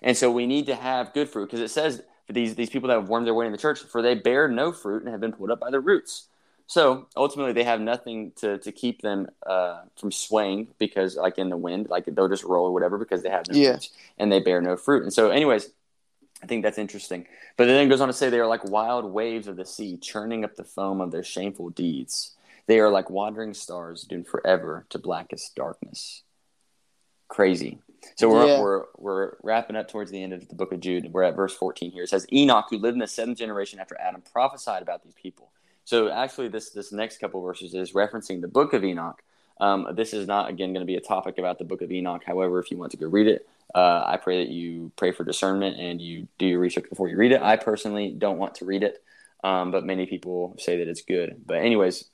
[0.00, 2.88] And so we need to have good fruit because it says for these these people
[2.88, 5.20] that have wormed their way in the church, for they bear no fruit and have
[5.20, 6.28] been pulled up by the roots.
[6.66, 11.50] So ultimately, they have nothing to, to keep them uh, from swaying because, like in
[11.50, 13.72] the wind, like they'll just roll or whatever because they have no Yeah.
[13.72, 15.02] roots and they bear no fruit.
[15.02, 15.68] And so, anyways,
[16.42, 17.26] I think that's interesting.
[17.56, 19.96] But then it goes on to say they are like wild waves of the sea,
[19.98, 22.34] churning up the foam of their shameful deeds.
[22.66, 26.22] They are like wandering stars, doomed forever to blackest darkness.
[27.28, 27.78] Crazy.
[28.16, 28.60] So we're, Yeah.
[28.60, 31.12] we're we're wrapping up towards the end of the book of Jude.
[31.12, 32.04] We're at verse 14 here.
[32.04, 35.50] It says Enoch, who lived in the seventh generation after Adam, prophesied about these people.
[35.84, 39.22] So actually, this this next couple verses is referencing the book of Enoch.
[39.60, 42.22] Um, this is not again going to be a topic about the book of Enoch.
[42.24, 45.24] However, if you want to go read it, uh, I pray that you pray for
[45.24, 47.42] discernment and you do your research before you read it.
[47.42, 49.02] I personally don't want to read it,
[49.44, 51.42] um, but many people say that it's good.
[51.46, 52.04] But anyways,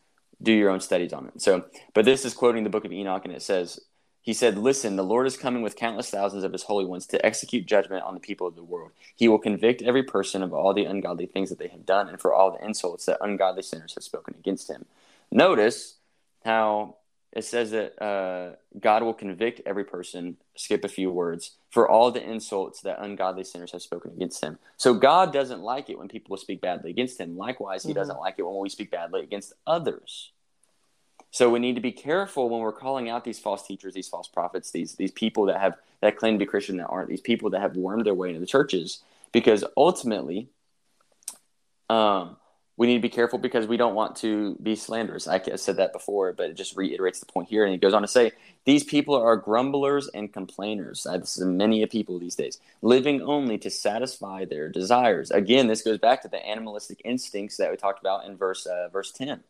[0.42, 1.40] do your own studies on it.
[1.40, 3.80] So, but this is quoting the book of Enoch, and it says,
[4.28, 7.24] he said, Listen, the Lord is coming with countless thousands of his holy ones to
[7.24, 8.90] execute judgment on the people of the world.
[9.16, 12.20] He will convict every person of all the ungodly things that they have done and
[12.20, 14.84] for all the insults that ungodly sinners have spoken against him.
[15.32, 15.96] Notice
[16.44, 16.96] how
[17.32, 22.10] it says that uh, God will convict every person, skip a few words, for all
[22.10, 24.58] the insults that ungodly sinners have spoken against him.
[24.76, 27.38] So God doesn't like it when people speak badly against him.
[27.38, 27.94] Likewise, he Mhm.
[27.94, 30.32] doesn't like it when we speak badly against others.
[31.30, 34.28] So we need to be careful when we're calling out these false teachers, these false
[34.28, 37.50] prophets, these these people that have that claim to be Christian that aren't, these people
[37.50, 40.48] that have wormed their way into the churches, because ultimately,
[41.90, 42.36] um,
[42.76, 45.26] we need to be careful because we don't want to be slanderous.
[45.26, 47.64] I said that before, but it just reiterates the point here.
[47.64, 48.30] And he goes on to say,
[48.64, 51.04] these people are grumblers and complainers.
[51.04, 55.32] Uh, This is many a people these days, living only to satisfy their desires.
[55.32, 58.88] Again, this goes back to the animalistic instincts that we talked about in verse uh,
[58.92, 59.42] verse ten.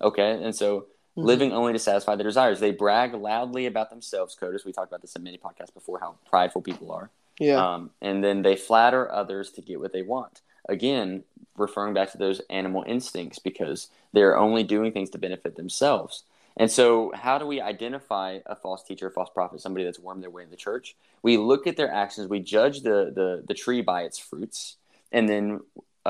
[0.00, 1.24] Okay, and so Mhm.
[1.24, 2.60] living only to satisfy their desires.
[2.60, 4.64] They brag loudly about themselves, Codis.
[4.64, 7.10] We talked about this in many podcasts before, how prideful people are.
[7.38, 7.56] Yeah.
[7.74, 10.42] Um, and then they flatter others to get what they want.
[10.68, 11.24] Again,
[11.56, 16.24] referring back to those animal instincts because they're only doing things to benefit themselves.
[16.56, 20.22] And so, how do we identify a false teacher, a false prophet, somebody that's wormed
[20.22, 20.96] their way in the church?
[21.22, 24.76] We look at their actions, we judge the, the, the tree by its fruits,
[25.10, 25.60] and then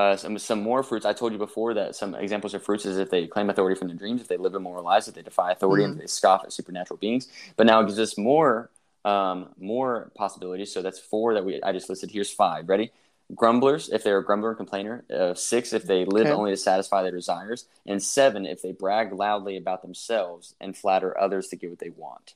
[0.01, 1.05] uh, some some more fruits.
[1.05, 3.87] I told you before that some examples of fruits is if they claim authority from
[3.89, 6.43] their dreams, if they live immoral lives, if they defy authority, and if they scoff
[6.45, 7.27] at supernatural beings.
[7.57, 8.69] But now it gives us more
[9.05, 10.73] um, more possibilities.
[10.73, 12.11] So that's four that we I just listed.
[12.11, 12.69] Here's five.
[12.69, 12.91] Ready?
[13.35, 15.05] Grumblers, if they're a grumbler and complainer.
[15.09, 16.35] Uh, six, if they live Okay.
[16.37, 17.65] only to satisfy their desires.
[17.85, 21.91] And seven, if they brag loudly about themselves and flatter others to get what they
[21.91, 22.35] want.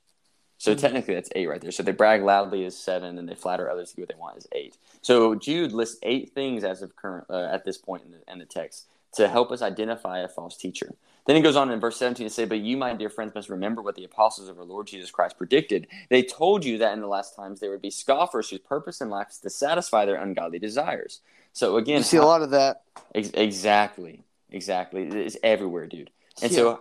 [0.58, 0.80] So Mhm.
[0.80, 1.72] technically, that's eight right there.
[1.72, 4.38] So they brag loudly as seven, and they flatter others to get what they want
[4.38, 4.78] as eight.
[5.02, 8.40] So Jude lists eight things as of current uh, at this point in the, in
[8.40, 10.94] the text to help us identify a false teacher.
[11.26, 13.50] Then he goes on in verse 17 to say, But you, my dear friends, must
[13.50, 15.88] remember what the apostles of our Lord Jesus Christ predicted.
[16.10, 19.10] They told you that in the last times there would be scoffers whose purpose in
[19.10, 21.22] life is to satisfy their ungodly desires.
[21.54, 22.84] So again, You see a lot of that.
[23.14, 25.04] ex- exactly, exactly.
[25.08, 26.12] It's everywhere, dude.
[26.42, 26.56] And Yeah.
[26.56, 26.80] so,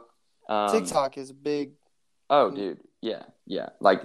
[0.49, 1.73] um, TikTok is a big.
[2.29, 3.69] Oh, dude, yeah, yeah.
[3.81, 4.03] Like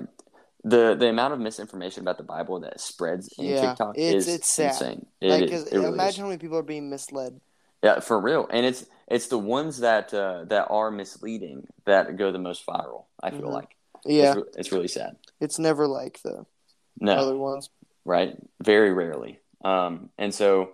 [0.63, 4.35] the the amount of misinformation about the Bible that spreads in Yeah, TikTok it's- is
[4.35, 4.71] it's sad.
[4.71, 5.05] insane.
[5.21, 5.63] It Like, is.
[5.67, 6.17] It really imagine is.
[6.17, 7.39] how many people are being misled.
[7.81, 8.47] Yeah, for real.
[8.51, 13.05] And it's it's the ones that uh, that are misleading that go the most viral.
[13.23, 13.53] I feel Mhm.
[13.53, 13.75] like.
[14.05, 15.17] Yeah, It's, it's really sad.
[15.39, 16.45] it's never like the
[16.99, 17.69] No, other ones.
[18.05, 18.37] right?
[18.61, 19.39] Very rarely.
[19.63, 20.71] Um, and so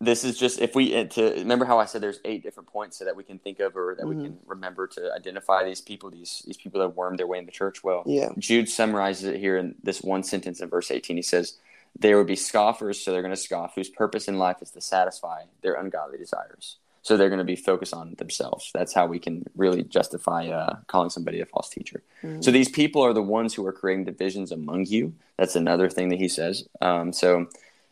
[0.00, 3.04] this is just if we to remember how I said there's eight different points so
[3.04, 4.08] that we can think of or that Mhm.
[4.08, 7.44] we can remember to identify these people, these these people that wormed their way in
[7.46, 7.84] the church.
[7.84, 11.16] Well, Yeah, Jude summarizes it here in this one sentence in verse 18.
[11.16, 11.58] He says,
[11.98, 14.80] There would be scoffers, so they're going to scoff, whose purpose in life is to
[14.80, 16.76] satisfy their ungodly desires.
[17.02, 18.70] So they're going to be focused on themselves.
[18.72, 22.02] That's how we can really justify uh, calling somebody a false teacher.
[22.22, 22.44] Mhm.
[22.44, 25.14] So these people are the ones who are creating divisions among you.
[25.36, 26.68] That's another thing that he says.
[26.80, 27.46] Um, so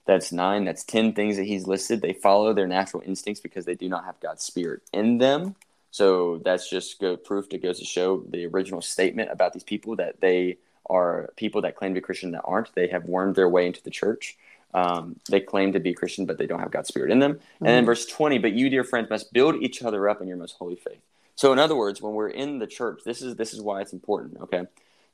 [0.09, 0.65] that's nine.
[0.65, 2.01] That's 10 things that he's listed.
[2.01, 5.55] They follow their natural instincts because they do not have God's spirit in them.
[5.91, 9.97] So that's just go, proof that goes to show the original statement about these people
[9.97, 10.57] that they
[10.89, 12.75] are people that claim to be Christian that aren't.
[12.75, 14.39] They have wormed their way into the church.
[14.73, 17.39] Um, they claim to be Christian, but they don't have God's spirit in them.
[17.61, 17.87] And then Mhm.
[17.87, 20.77] verse 20, but you, dear friends, must build each other up in your most holy
[20.77, 21.03] faith.
[21.37, 23.93] So in other words, when we're in the church, this is this is why it's
[23.93, 24.67] important, okay?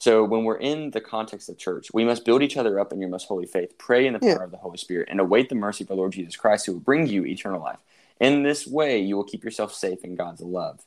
[0.04, 3.00] So when we're in the context of church, we must build each other up in
[3.00, 4.44] your most holy faith, pray in the power Yeah.
[4.44, 6.80] of the Holy Spirit, and await the mercy of our Lord Jesus Christ, who will
[6.80, 7.78] bring you eternal life.
[8.20, 10.84] In this way, you will keep yourself safe in God's love.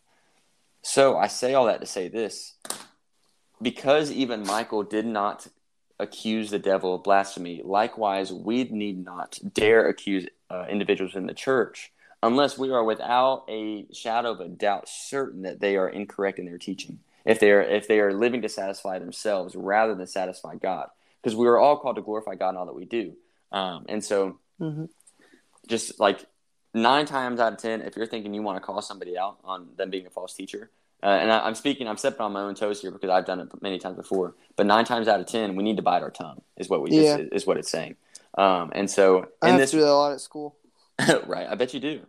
[0.84, 2.58] So I say all that to say this
[3.60, 5.48] because even Michael did not
[5.98, 11.34] accuse the devil of blasphemy, likewise, we need not dare accuse uh, individuals in the
[11.34, 16.38] church unless we are without a shadow of a doubt certain that they are incorrect
[16.38, 17.00] in their teaching.
[17.28, 20.88] If they are if they are living to satisfy themselves rather than satisfy God,
[21.22, 23.16] because we are all called to glorify God in all that we do,
[23.52, 24.90] um, and so Mhm.
[25.68, 26.26] just like
[26.74, 29.70] nine times out of ten, if you're thinking you want to call somebody out on
[29.76, 30.72] them being a false teacher,
[31.04, 33.40] uh, and I, I'm speaking, I'm stepping on my own toes here because I've done
[33.42, 34.36] it many times before.
[34.56, 36.92] But nine times out of ten, we need to bite our tongue, is what we
[36.92, 37.18] Yeah.
[37.18, 37.98] just, is what it's saying.
[38.38, 40.56] Um, and so I in have this, to do that a lot at school.
[41.28, 41.48] right?
[41.48, 42.06] I bet you do.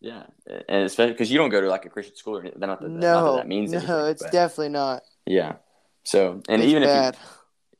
[0.00, 0.24] Yeah,
[0.68, 2.60] and especially because you don't go to like a Christian school or anything.
[2.60, 5.02] Not that, not No, that, that means no, anything, it's but definitely not.
[5.26, 5.56] yeah.
[6.04, 7.14] So, and it's even bad.
[7.14, 7.20] if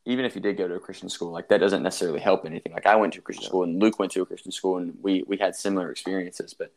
[0.04, 2.44] you, even if you did go to a Christian school, like that doesn't necessarily help
[2.44, 2.72] anything.
[2.72, 4.98] Like I went to a Christian school, and Luke went to a Christian school, and
[5.00, 6.72] we we had similar experiences, but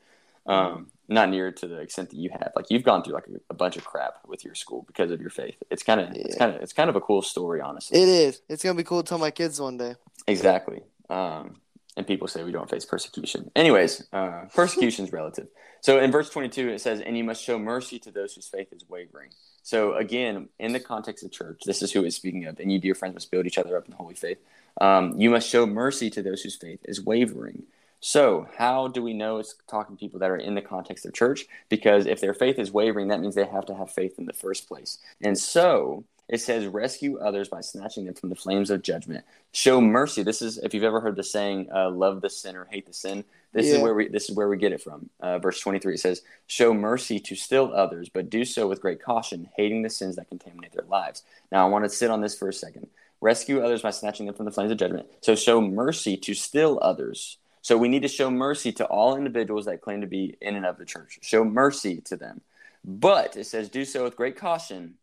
[0.46, 2.52] um, not near to the extent that you have.
[2.56, 5.20] Like you've gone through like a, a bunch of crap with your school because of
[5.22, 5.56] your faith.
[5.70, 8.00] It's kind of it's kind of it's kind of a cool story, honestly.
[8.02, 8.42] It is.
[8.48, 9.96] It's gonna be cool to tell my kids one day.
[10.28, 10.82] Exactly.
[11.10, 11.62] Um,
[11.98, 13.52] and people say we don't face persecution.
[13.56, 15.48] Anyways, uh, persecution is relative.
[15.82, 18.72] So in verse 22, it says, And you must show mercy to those whose faith
[18.72, 19.32] is wavering.
[19.64, 22.60] So again, in the context of church, this is who it's speaking of.
[22.60, 24.38] And you, dear friends, must build each other up in the holy faith.
[24.80, 27.64] Um, you must show mercy to those whose faith is wavering.
[28.04, 31.14] So, how do we know it's talking to people that are in the context of
[31.14, 31.46] church?
[31.70, 34.34] Because if their faith is wavering, that means they have to have faith in the
[34.34, 34.98] first place.
[35.22, 39.26] And so, it says, rescue others by snatching them from the flames of judgment.
[39.52, 40.24] Show mercy.
[40.24, 43.26] This is, if you've ever heard the saying, uh, love the sinner, hate the sin.
[43.54, 45.10] This is where we this is where we get it from.
[45.20, 45.96] Uh, verse twenty three.
[45.96, 49.90] It says, "Show mercy to still others, but do so with great caution, hating the
[49.90, 52.88] sins that contaminate their lives." Now, I want to sit on this for a second.
[53.20, 55.08] Rescue others by snatching them from the flames of judgment.
[55.20, 57.40] So, show mercy to still others.
[57.62, 60.66] So, we need to show mercy to all individuals that claim to be in and
[60.66, 61.20] of the church.
[61.22, 62.40] Show mercy to them,
[62.86, 64.96] but it says, "Do so with great caution."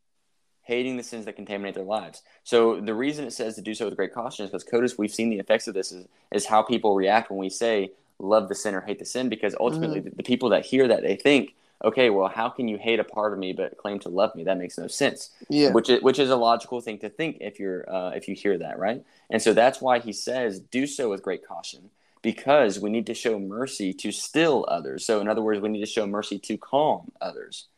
[0.68, 2.22] Hating the sins that contaminate their lives.
[2.44, 5.10] So the reason it says to do so with great caution is because Codis, we've
[5.10, 8.54] seen the effects of this is, is how people react when we say love the
[8.54, 11.54] sin or hate the sin, because ultimately the, the people that hear that they think,
[11.82, 14.44] okay, well, how can you hate a part of me but claim to love me?
[14.44, 15.30] That makes no sense.
[15.48, 15.70] Yeah.
[15.70, 18.58] Which is which is a logical thing to think if you're uh, if you hear
[18.58, 19.02] that, right?
[19.30, 21.88] And so that's why he says do so with great caution.
[22.20, 25.06] Because we need to show mercy to still others.
[25.06, 27.68] So, in other words, we need to show mercy to calm others.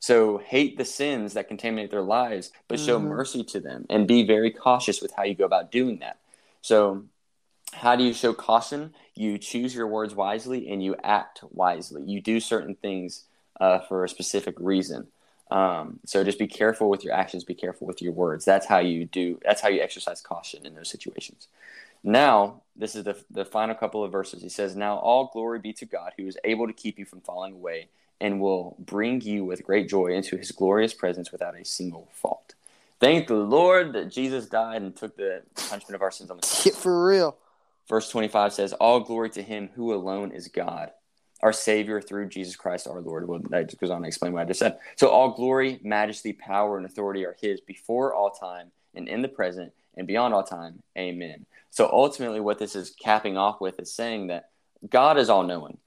[0.00, 3.08] So hate the sins that contaminate their lives, but show Mhm.
[3.08, 6.18] mercy to them and be very cautious with how you go about doing that.
[6.62, 7.04] So,
[7.72, 8.94] how do you show caution?
[9.14, 12.02] You choose your words wisely and you act wisely.
[12.02, 13.26] You do certain things
[13.60, 15.08] uh, for a specific reason.
[15.50, 17.44] Um, so just be careful with your actions.
[17.44, 18.44] Be careful with your words.
[18.44, 19.38] That's how you do.
[19.44, 21.48] That's how you exercise caution in those situations.
[22.02, 24.42] Now, this is the the final couple of verses.
[24.42, 27.20] He says, "Now all glory be to God, who is able to keep you from
[27.20, 27.88] falling away."
[28.20, 32.54] And will bring you with great joy into his glorious presence without a single fault.
[33.00, 36.42] Thank the Lord that Jesus died and took the punishment of our sins on the
[36.42, 36.64] cross.
[36.64, 37.36] Get for real.
[37.88, 40.90] verse 25 says, All glory to him who alone is God,
[41.42, 43.26] our Savior through Jesus Christ our Lord.
[43.26, 44.78] Well, that just goes on to explain what I just said.
[44.96, 49.28] So all glory, majesty, power, and authority are his before all time and in the
[49.28, 50.82] present and beyond all time.
[50.98, 51.46] Amen.
[51.70, 54.50] So ultimately, what this is capping off with is saying that
[54.88, 55.78] God is all knowing.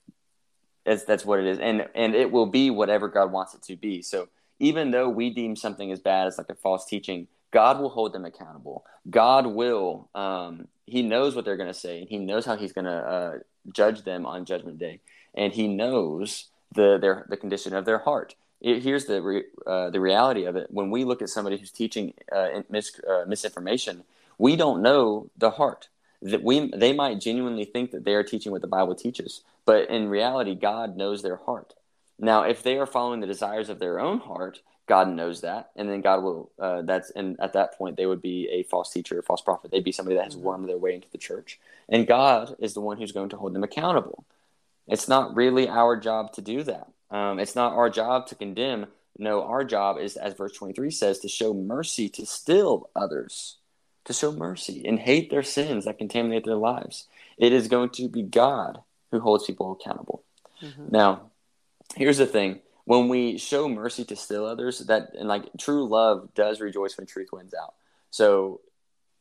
[0.84, 1.58] That's, that's what it is.
[1.58, 4.02] And, and it will be whatever God wants it to be.
[4.02, 7.88] So even though we deem something as bad as like a false teaching, God will
[7.88, 8.84] hold them accountable.
[9.08, 12.72] God will, um, He knows what they're going to say, and He knows how He's
[12.72, 13.38] going to uh,
[13.72, 15.00] judge them on Judgment Day,
[15.34, 18.34] and He knows the their the condition of their heart.
[18.60, 20.66] It, here's the re, uh, the reality of it.
[20.70, 24.02] When we look at somebody who's teaching uh, mis, uh, misinformation,
[24.36, 25.88] we don't know the heart.
[26.24, 29.90] That we they might genuinely think that they are teaching what the Bible teaches, but
[29.90, 31.74] in reality, God knows their heart.
[32.18, 35.88] Now, if they are following the desires of their own heart, God knows that, and
[35.88, 36.50] then God will.
[36.58, 39.70] Uh, that's and at that point they would be a false teacher, a false prophet.
[39.70, 40.44] They'd be somebody that has mm-hmm.
[40.44, 43.54] wormed their way into the church, and God is the one who's going to hold
[43.54, 44.24] them accountable.
[44.88, 46.88] It's not really our job to do that.
[47.10, 48.86] Um, it's not our job to condemn.
[49.18, 53.56] No, our job is, as verse twenty-three says, to show mercy to still others,
[54.04, 57.06] to show mercy and hate their sins that contaminate their lives.
[57.38, 60.22] It is going to be God who holds people accountable.
[60.62, 60.88] Mm-hmm.
[60.90, 61.30] Now,
[61.96, 66.28] here's the thing when we show mercy to still others that and like true love
[66.34, 67.74] does rejoice when truth wins out
[68.10, 68.60] so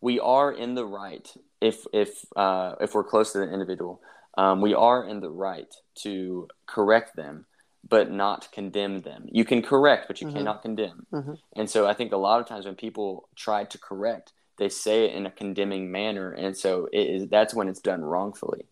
[0.02, 4.02] we are in the right if if uh, if we're close to the individual
[4.38, 7.46] um, we are in the right to correct them
[7.88, 10.38] but not condemn them you can correct but you mm-hmm.
[10.38, 11.34] cannot condemn mm-hmm.
[11.54, 15.06] and so i think a lot of times when people try to correct they say
[15.06, 18.66] it in a condemning manner and so it is that's when it's done wrongfully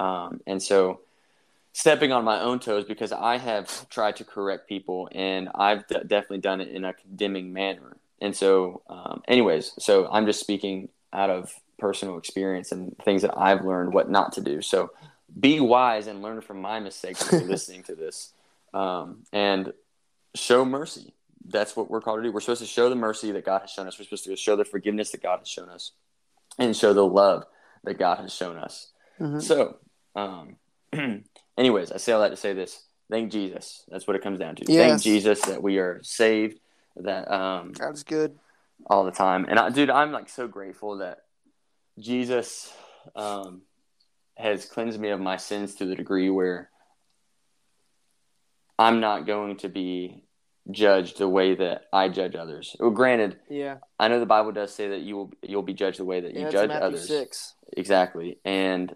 [0.00, 1.00] um, and so
[1.78, 6.00] stepping on my own toes because I have tried to correct people and I've d-
[6.06, 7.96] definitely done it in a condemning manner.
[8.20, 13.38] And so, um, anyways, so I'm just speaking out of personal experience and things that
[13.38, 14.60] I've learned what not to do.
[14.60, 14.90] So
[15.38, 18.32] be wise and learn from my mistakes you're listening to this
[18.74, 19.72] um, and
[20.34, 21.14] show mercy.
[21.48, 22.32] That's what we're called to do.
[22.32, 23.98] We're supposed to show the mercy that God has shown us.
[23.98, 25.92] We're supposed to show the forgiveness that God has shown us
[26.58, 27.44] and show the love
[27.84, 28.90] that God has shown us.
[29.20, 29.40] Mm-hmm.
[29.40, 29.76] So,
[30.14, 30.56] um,
[31.58, 32.82] anyways, I say all that to say this.
[33.10, 33.84] Thank Jesus.
[33.88, 34.64] That's what it comes down to.
[34.70, 34.90] Yes.
[34.90, 36.60] Thank Jesus that we are saved.
[36.96, 38.38] That um, God's good
[38.86, 39.46] all the time.
[39.48, 41.20] And I, dude, I'm like so grateful that
[41.98, 42.72] Jesus
[43.16, 43.62] um,
[44.36, 46.70] has cleansed me of my sins to the degree where
[48.78, 50.24] I'm not going to be
[50.70, 52.76] judged the way that I judge others.
[52.78, 55.98] Well, granted, yeah, I know the Bible does say that you will you'll be judged
[55.98, 57.08] the way that yeah, you judge others.
[57.08, 57.54] Six.
[57.76, 58.94] Exactly, and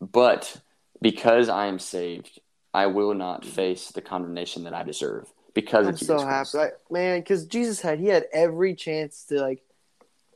[0.00, 0.60] but
[1.00, 2.40] because I am saved,
[2.72, 7.20] I will not face the condemnation that I deserve because I'm so happy, like, man.
[7.20, 9.62] Because Jesus had he had every chance to like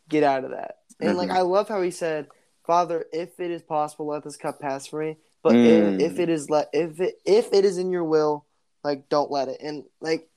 [0.08, 1.18] get out of that, and mm-hmm.
[1.18, 2.28] like I love how he said,
[2.66, 5.16] "Father, if it is possible, let this cup pass for me.
[5.42, 6.00] But mm.
[6.00, 8.44] if, if it is let if it if it is in your will,
[8.84, 10.28] like don't let it." And like,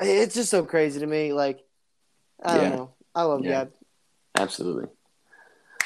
[0.00, 1.32] it's just so crazy to me.
[1.32, 1.64] Like,
[2.42, 2.94] I don't know.
[3.14, 3.50] I love yeah.
[3.50, 3.72] God.
[4.36, 4.88] Absolutely.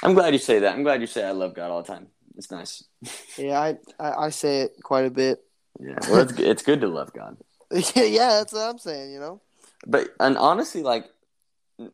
[0.02, 0.74] I'm glad you say that.
[0.74, 2.08] I'm glad you say I love God all the time.
[2.36, 2.84] It's nice.
[3.38, 5.42] yeah, I, I, I say it quite a bit.
[5.80, 7.38] Yeah, well, it's it's good to love God.
[7.70, 9.12] yeah, yeah, that's what I'm saying.
[9.12, 9.40] You know.
[9.86, 11.06] But and honestly, like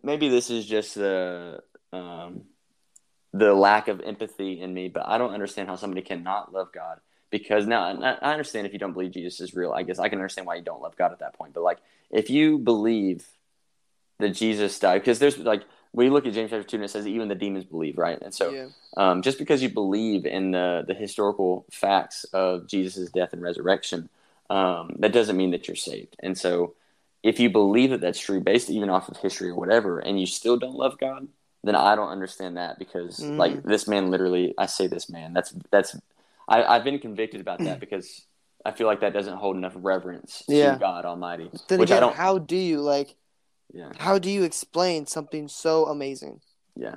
[0.02, 1.60] maybe this is just the
[1.92, 2.42] um,
[3.32, 7.00] the lack of empathy in me, but I don't understand how somebody cannot love God
[7.30, 9.72] because now I understand if you don't believe Jesus is real.
[9.72, 11.54] I guess I can understand why you don't love God at that point.
[11.54, 11.78] But like,
[12.10, 13.26] if you believe
[14.18, 17.06] that Jesus died, because there's like we look at James chapter two and it says
[17.06, 18.18] even the demons believe, right?
[18.20, 18.66] And so, yeah.
[18.96, 24.08] um, just because you believe in the the historical facts of Jesus' death and resurrection,
[24.50, 26.16] um, that doesn't mean that you're saved.
[26.20, 26.74] And so,
[27.22, 30.26] if you believe that that's true, based even off of history or whatever, and you
[30.26, 31.28] still don't love God,
[31.64, 33.36] then I don't understand that because mm.
[33.36, 35.96] like this man literally, I say this man, that's that's
[36.48, 38.24] I, I've been convicted about that because
[38.64, 40.72] I feel like that doesn't hold enough reverence yeah.
[40.72, 41.50] to God Almighty.
[41.68, 42.16] Then which again, I don't.
[42.16, 43.14] How do you like?
[43.72, 43.92] Yeah.
[43.98, 46.40] How do you explain something so amazing?
[46.74, 46.96] Yeah.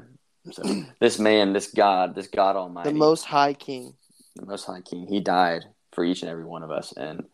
[0.52, 0.64] So
[1.00, 3.94] this man, this God, this God Almighty, the Most High King,
[4.36, 7.26] the Most High King, He died for each and every one of us, and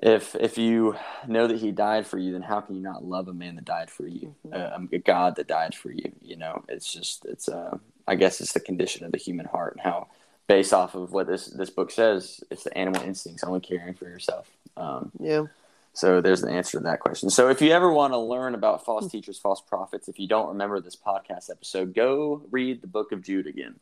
[0.00, 3.28] if if you know that He died for you, then how can you not love
[3.28, 4.54] a man that died for you, mm-hmm.
[4.54, 6.12] uh, a God that died for you?
[6.22, 9.74] You know, it's just it's uh, I guess it's the condition of the human heart
[9.74, 10.08] and how
[10.48, 14.06] based off of what this this book says, it's the animal instincts, only caring for
[14.06, 14.50] yourself.
[14.76, 15.44] Um, yeah.
[15.92, 17.28] So there's the answer to that question.
[17.30, 20.48] So if you ever want to learn about false teachers, false prophets, if you don't
[20.48, 23.74] remember this podcast episode, go read the Book of Jude again.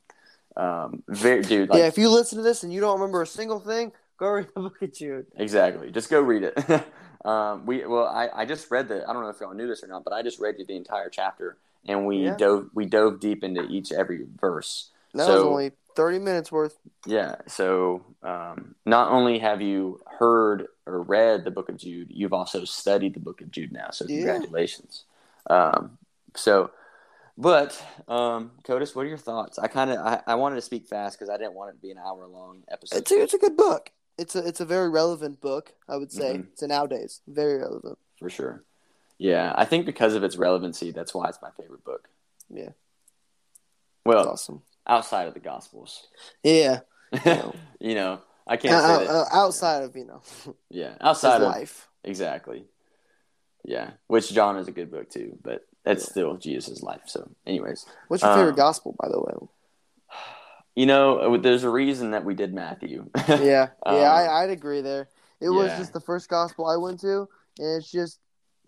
[0.57, 1.69] Um, very, dude.
[1.69, 4.29] Like, yeah, if you listen to this and you don't remember a single thing, go
[4.31, 5.27] read the Book of Jude.
[5.37, 5.91] Exactly.
[5.91, 6.85] Just go read it.
[7.27, 9.07] um, we well, I, I just read the.
[9.09, 10.77] I don't know if y'all knew this or not, but I just read you the
[10.77, 12.37] entire chapter, and we Yeah.
[12.37, 14.89] dove we dove deep into each every verse.
[15.12, 16.78] That So- was only thirty minutes worth.
[17.07, 17.36] Yeah.
[17.49, 22.64] So um, not only have you heard or read the book of Jude, you've also
[22.64, 23.90] studied the book of Jude now.
[23.90, 24.18] So Yeah.
[24.18, 25.05] congratulations.
[25.51, 25.99] Um,
[26.34, 26.70] so,
[27.38, 27.70] but
[28.09, 29.59] um, Codis, what are your thoughts?
[29.59, 31.82] I kind of I, I wanted to speak fast because I didn't want it to
[31.82, 32.99] be an hour long episode.
[32.99, 33.90] It's a, it's a good book.
[34.18, 35.72] It's a it's a very relevant book.
[35.88, 36.47] I would say Mhm.
[36.53, 37.99] it's a nowadays very relevant.
[38.18, 38.62] for sure.
[39.18, 42.09] Yeah, I think because of its relevancy, that's why it's my favorite book.
[42.51, 42.70] Yeah.
[44.05, 44.62] Well, It's awesome.
[44.87, 46.07] Outside of the Gospels,
[46.43, 46.80] Yeah.
[47.80, 49.11] you know, I can't Uh, say that.
[49.11, 50.22] uh, outside of you know
[50.70, 51.89] yeah, outside of life.
[52.05, 52.64] exactly.
[53.64, 56.11] Yeah, which John is a good book too, but it's Yeah.
[56.11, 57.03] still Jesus' life.
[57.07, 59.49] So, anyways, What's your uh, favorite gospel, by the way?
[60.76, 63.11] you know, uh, there's a reason that we did Matthew.
[63.28, 65.09] Yeah, yeah, Um, I, I'd agree there.
[65.41, 67.28] It was just the first gospel I went to,
[67.59, 68.20] and it's just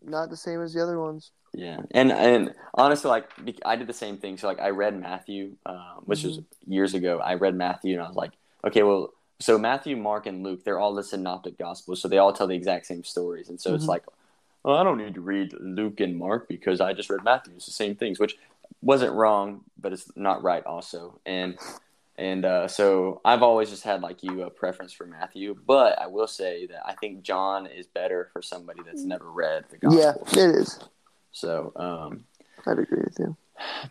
[0.03, 1.33] not the same as the other ones.
[1.55, 3.29] Yeah, and and honestly, like
[3.65, 4.37] I did the same thing.
[4.37, 6.73] So like I read Matthew, um, which was Mm-hmm.
[6.73, 7.19] years ago.
[7.19, 8.33] I read Matthew, and I was like,
[8.65, 12.33] okay, well, so Matthew, Mark, and Luke, they're all the synoptic gospels, so they all
[12.33, 13.49] tell the exact same stories.
[13.49, 13.89] And so it's Mhm.
[13.89, 14.05] like,
[14.63, 17.55] well, I don't need to read Luke and Mark because I just read Matthew.
[17.57, 18.37] It's the same things, which
[18.83, 21.19] wasn't wrong, but it's not right also.
[21.25, 21.57] And
[22.17, 26.09] and uh, so I've always just had like you a preference for Matthew, but I
[26.09, 30.27] will say that I think John is better for somebody that's never read the gospel.
[30.33, 30.81] Yeah, it is.
[31.33, 32.25] So, um,
[32.67, 33.37] I'd agree with you.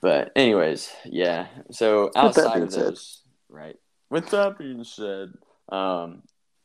[0.02, 1.48] but anyways, yeah.
[1.72, 2.84] So outside of said.
[2.86, 3.76] those, right?
[4.10, 5.34] With that being said,
[5.70, 6.24] um,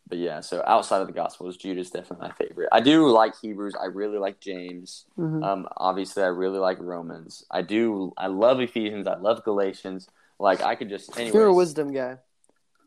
[0.08, 0.40] but yeah.
[0.40, 2.68] So outside of the Gospels, Jude is definitely my favorite.
[2.70, 3.74] I do like Hebrews.
[3.80, 5.06] I really like James.
[5.18, 5.42] Mhm.
[5.42, 7.44] Um, obviously, I really like Romans.
[7.50, 8.12] I do.
[8.16, 9.06] I love Ephesians.
[9.06, 10.08] I love Galatians.
[10.38, 11.16] Like I could just.
[11.16, 12.18] Anyways, You're a wisdom guy.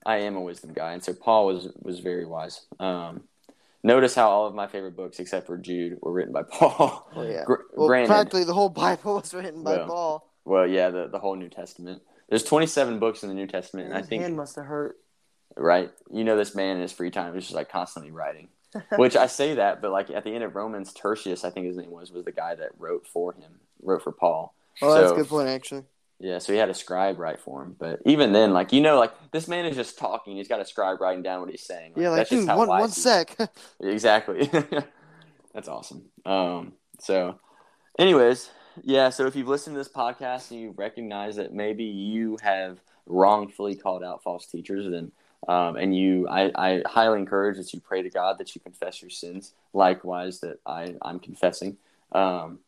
[0.05, 2.67] I am a wisdom guy, and so Paul was was very wise.
[2.79, 3.23] Um,
[3.85, 7.07] notice how all of my favorite books, except for Jude, were written by Paul.
[7.15, 7.43] Well, yeah.
[7.45, 10.31] Gr- Well, granted, practically the whole Bible was written by Well, Paul.
[10.43, 12.01] Well, yeah, the the whole New Testament.
[12.29, 14.97] There's 27 books in the New Testament, and I His think hand must have hurt.
[15.55, 15.91] right.
[16.11, 18.49] You know, this man in his free time is just like constantly writing.
[18.97, 21.77] Which I say that, but like at the end of Romans, Tertius, I think his
[21.77, 24.53] name was, was the guy that wrote for him, wrote for Paul.
[24.81, 25.83] Oh, that's a good point, actually.
[26.19, 27.75] Yeah, so he had a scribe write for him.
[27.77, 30.37] But even then, like you know, like this man is just talking.
[30.37, 31.93] He's got a scribe writing down what he's saying.
[31.95, 33.37] Yeah, like, that's just dude, one, one sec.
[33.81, 34.49] Exactly.
[35.53, 36.03] That's awesome.
[36.25, 37.39] Um, so,
[37.97, 38.49] anyways,
[38.83, 39.09] yeah.
[39.09, 43.75] So if you've listened to this podcast and you recognize that maybe you have wrongfully
[43.75, 45.13] called out false teachers, then
[45.47, 49.01] um, and you, I, I highly encourage that you pray to God that you confess
[49.01, 49.53] your sins.
[49.73, 51.77] Likewise, that I, I'm confessing.
[52.11, 52.59] Um,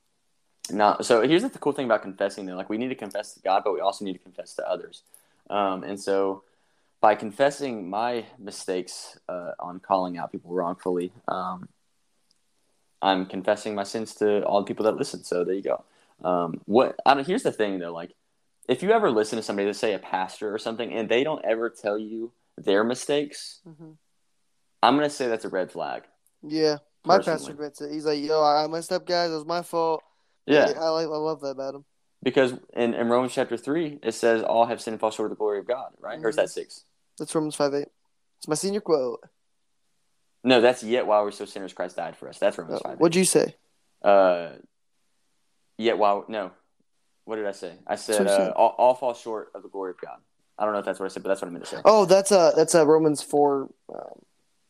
[0.72, 2.45] now, so here's the cool thing about confessing.
[2.45, 4.70] Though, like we need to confess to God, but we also need to confess to
[4.70, 5.03] others.
[5.49, 6.43] Um, and so,
[7.01, 11.70] by confessing my mistakes uh, on calling out people wrongfully, um,
[13.01, 15.24] I'm confessing my sins to all the people that listen.
[15.24, 15.84] So there you go.
[16.24, 18.13] Um, what I don't, here's the thing though, like
[18.68, 21.43] if you ever listen to somebody, let's say a pastor or something, and they don't
[21.45, 23.97] ever tell you their mistakes, Mhm.
[24.82, 26.03] I'm gonna say that's a red flag.
[26.41, 27.38] Yeah, my Personally.
[27.38, 27.91] pastor admits it.
[27.91, 29.32] He's like, "Yo, I messed up, guys.
[29.32, 30.03] It was my fault."
[30.56, 31.86] Yeah, I like, I love that about him.
[32.24, 35.38] because in, in Romans chapter three, it says all have sinned and fall short of
[35.38, 36.20] the glory of God, right?
[36.24, 36.84] Or is that six?
[37.20, 37.88] That's Romans five eight.
[38.39, 39.22] It's my senior quote.
[40.43, 42.38] No, that's yet while we're still sinners, Christ died for us.
[42.38, 43.00] That's Romans Uh, five.
[43.00, 43.56] what'd you say?
[44.02, 44.50] Uh,
[45.78, 46.52] yet while no,
[47.26, 47.74] what did I say?
[47.86, 50.18] I said uh, all, all fall short of the glory of God.
[50.58, 51.82] I don't know if that's what I said, but that's what I meant to say.
[51.86, 53.70] Oh, that's uh that's uh Romans four.
[53.93, 54.22] Um,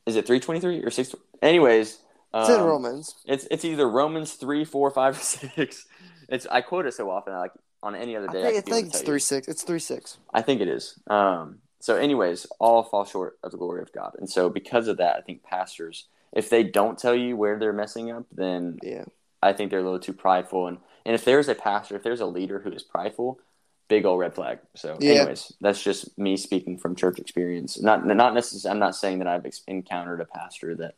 [0.05, 1.13] Is it three twenty three or six?
[1.41, 1.99] Anyways,
[2.41, 3.15] it's in um, Romans.
[3.25, 5.85] It's it's either Romans three, four, five, or six.
[6.29, 7.33] It's I quote it so often.
[7.33, 7.51] I like
[7.83, 8.41] on any other I day.
[8.43, 9.05] think, I could be able think it's tell you.
[9.05, 9.47] three six.
[9.47, 10.17] It's three six.
[10.33, 10.99] I think it is.
[11.07, 14.97] Um, so, anyways, all fall short of the glory of God, and so because of
[14.97, 19.05] that, I think pastors, if they don't tell you where they're messing up, then Yeah.
[19.41, 20.67] I think they're a little too prideful.
[20.67, 23.39] And and if there's a pastor, if there's a leader who is prideful,
[23.87, 24.59] big old red flag.
[24.75, 25.11] So, Yeah.
[25.21, 27.79] anyways, that's just me speaking from church experience.
[27.79, 28.73] Not not necessarily.
[28.73, 30.95] I'm not saying that I've ex- encountered a pastor that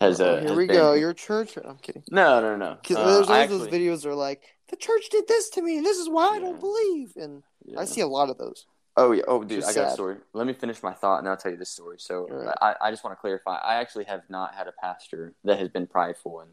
[0.00, 0.28] has a.
[0.28, 0.92] Oh, here has we been- go.
[0.94, 1.56] Your church.
[1.62, 2.02] I'm kidding.
[2.10, 2.76] No, no, no.
[2.84, 5.86] 'Cause Uh, there's always those videos are like the church did this to me, and
[5.86, 7.12] this is why I don't believe.
[7.16, 7.80] And yeah.
[7.80, 8.66] I see a lot of those.
[8.98, 9.22] Oh yeah.
[9.28, 10.16] Oh, dude, I is got a story.
[10.32, 11.96] Let me finish my thought, and I'll tell you this story.
[11.98, 12.56] So, right.
[12.62, 13.56] I, I just want to clarify.
[13.58, 16.48] I actually have not had a pastor that has been prideful in,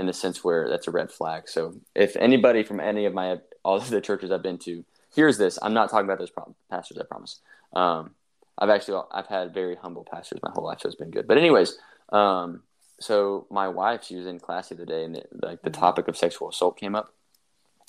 [0.00, 1.48] in the sense where that's a red flag.
[1.50, 4.84] So, if anybody from any of my all of the churches I've been to
[5.14, 6.96] hears this, I'm not talking about those pro- pastors.
[6.98, 7.40] I promise.
[7.74, 8.14] Um,
[8.56, 11.26] I've actually I've had very humble pastors my whole life, so it's been good.
[11.28, 11.76] But anyways,
[12.10, 12.62] um,
[13.00, 16.08] so my wife, she was in class the other day, and it, like the topic
[16.08, 17.12] of sexual assault came up.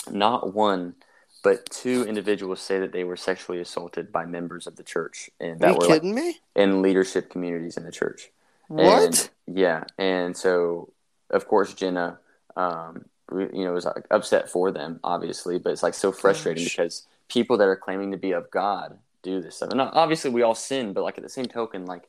[0.09, 0.95] Not one
[1.43, 5.55] but two individuals say that they were sexually assaulted by members of the church and
[5.55, 6.39] Are that you were like kidding me?
[6.55, 8.31] in leadership communities in the church.
[8.69, 9.29] What?
[9.47, 10.89] And, yeah, and so
[11.29, 12.17] of course Jenna
[12.55, 16.75] um, you know was like, upset for them, obviously, but it's like so frustrating Gosh.
[16.75, 19.69] because people that are claiming to be of God do this stuff.
[19.71, 22.07] And obviously, we all sin, but like at the same token, like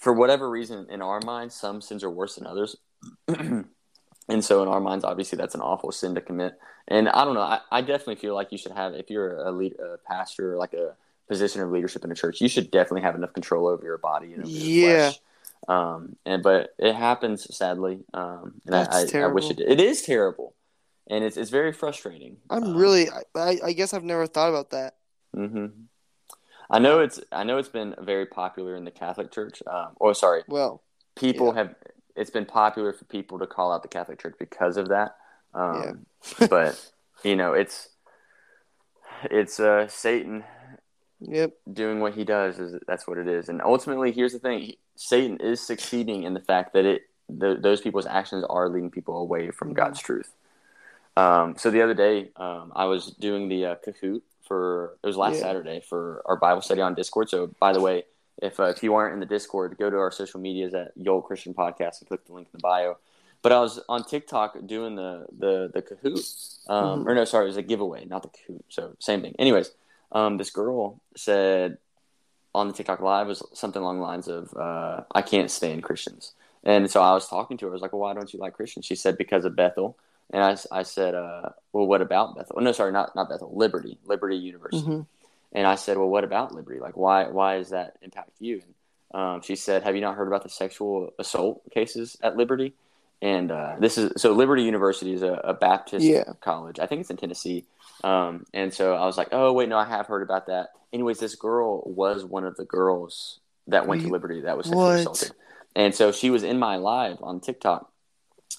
[0.00, 2.76] for whatever reason in our minds, some sins are worse than others.
[3.28, 3.66] and
[4.40, 6.58] so in our minds, obviously, that's an awful sin to commit.
[6.88, 7.42] And I don't know.
[7.42, 10.56] I, I definitely feel like you should have, if you're a, lead, a pastor or
[10.56, 10.94] like a
[11.28, 14.32] position of leadership in a church, you should definitely have enough control over your body
[14.32, 15.10] and over your Yeah.
[15.10, 15.20] flesh.
[15.68, 18.00] Um, and but it happens sadly.
[18.14, 19.70] Um, and I, I, I wish it did.
[19.70, 20.54] It is terrible,
[21.08, 22.38] and it's it's very frustrating.
[22.48, 23.08] I'm Um, really.
[23.34, 24.96] I, I guess I've never thought about that.
[25.34, 25.66] hmm
[26.70, 29.62] I know it's I know it's been very popular in the Catholic Church.
[29.66, 30.82] Um, or sorry, Well,
[31.16, 31.54] people Yeah.
[31.54, 31.74] have.
[32.16, 35.16] It's been popular for people to call out the Catholic Church because of that.
[35.54, 36.06] Um,
[36.38, 36.46] Yeah.
[36.48, 36.92] but
[37.24, 37.88] you know, it's
[39.24, 40.44] it's uh, Satan
[41.20, 41.52] yep.
[41.72, 42.58] doing what he does.
[42.58, 43.48] Is that's what it is.
[43.48, 47.02] And ultimately, here's the thing: He- Satan is succeeding in the fact that it
[47.40, 49.74] th- those people's actions are leading people away from Mhm.
[49.76, 50.32] God's truth.
[51.16, 55.16] Um, so the other day, um, I was doing the uh, Kahoot for it was
[55.16, 55.42] last Yeah.
[55.42, 57.30] Saturday for our Bible study on Discord.
[57.30, 58.02] So by the way,
[58.42, 61.20] if uh, if you aren't in the Discord, go to our social medias at Yo
[61.20, 62.96] Christian Podcast and click the link in the bio.
[63.42, 67.06] But I was on TikTok doing the the the Kahoot, um, Mhm.
[67.08, 68.64] or no, sorry, it was a giveaway, not the Kahoot.
[68.70, 69.36] So same thing.
[69.38, 69.70] Anyways,
[70.10, 71.78] um, this girl said
[72.52, 76.32] on the TikTok live was something along the lines of uh, "I can't stand Christians,"
[76.64, 77.70] and so I was talking to her.
[77.70, 79.96] I was like, "Well, why don't you like Christians?" She said, "Because of Bethel."
[80.32, 83.52] And I, I said, uh, "Well, what about Bethel?" Oh, no, sorry, not not Bethel.
[83.54, 84.84] Liberty, Liberty University.
[84.86, 85.00] hmm
[85.52, 86.78] And I said, "Well, what about Liberty?
[86.80, 88.74] Like, why why does that impact you?" And
[89.20, 92.74] um, she said, "Have you not heard about the sexual assault cases at Liberty?"
[93.22, 96.24] And uh, this is so Liberty University is a, a Baptist Yeah.
[96.40, 96.78] college.
[96.78, 97.64] I think it's in Tennessee.
[98.02, 101.18] Um, and so I was like, "Oh, wait, no, I have heard about that." Anyways,
[101.18, 105.00] this girl was one of the girls that went to Liberty that was sexually what?
[105.00, 105.32] assaulted,
[105.76, 107.90] and so she was in my live on TikTok,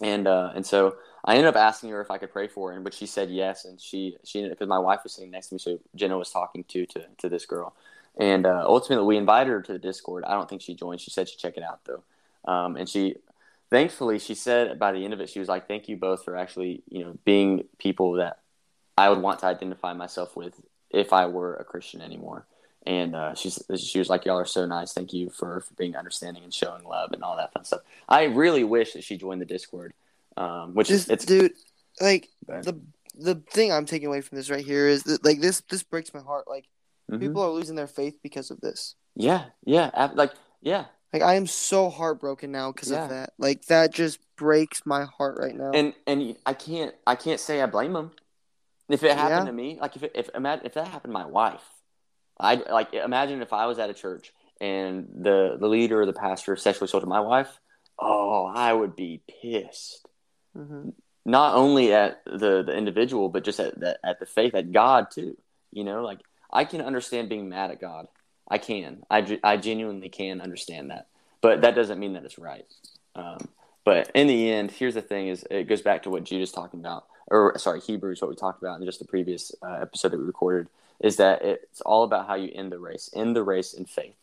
[0.02, 2.76] and uh, and so I ended up asking her if I could pray for her,
[2.76, 5.56] and but she said yes, and she she because my wife was sitting next to
[5.56, 7.76] me, so Jenna was talking to to to this girl,
[8.20, 10.24] and uh, ultimately we invited her to the Discord.
[10.24, 11.02] I don't think she joined.
[11.02, 13.16] She said she'd check it out though, um, and she
[13.70, 16.36] thankfully she said by the end of it she was like, "Thank you both for
[16.36, 18.40] actually you know being people that
[18.98, 20.60] I would want to identify myself with
[20.90, 22.46] if I were a Christian anymore."
[22.84, 24.92] And uh, she was like, "Y'all are so nice.
[24.92, 28.24] Thank you for, for being understanding and showing love and all that fun stuff." I
[28.24, 29.94] really wish that she joined the Discord,
[30.42, 31.54] um, which is it's dude,
[32.00, 32.80] like the
[33.16, 36.14] the thing I'm taking away from this right here is that like this this breaks
[36.14, 36.48] my heart.
[36.48, 36.66] Like
[37.10, 37.20] Mhm.
[37.20, 38.96] people are losing their faith because of this.
[39.16, 43.04] Yeah, yeah, like yeah, Like I am so heartbroken now because Yeah.
[43.04, 43.34] of that.
[43.38, 45.72] Like that just breaks my heart right now.
[45.74, 48.12] and and I can't I can't say I blame them.
[48.90, 49.52] If it happened Yeah.
[49.52, 51.64] to me, like if it, if imagine if that happened to my wife,
[52.40, 56.14] I like imagine if I was at a church and the the leader or the
[56.14, 57.60] pastor sexually assaulted my wife.
[58.00, 60.08] Oh, I would be pissed.
[60.56, 60.90] Hmm
[61.26, 65.12] Not only at the the individual, but just at the, at the faith, at God
[65.12, 65.38] too.
[65.72, 66.20] You know, like
[66.52, 68.08] I can understand being mad at God.
[68.48, 69.04] I can.
[69.10, 71.08] I, I genuinely can understand that.
[71.42, 72.66] But that doesn't mean that it's right.
[73.16, 73.48] Um,
[73.86, 76.52] but in the end, here's the thing: is it goes back to what Jude is
[76.52, 80.12] talking about, or sorry, Hebrews, what we talked about in just the previous uh, episode
[80.12, 80.68] that we recorded,
[81.00, 84.16] is that it's all about how you end the race, end the race in faith.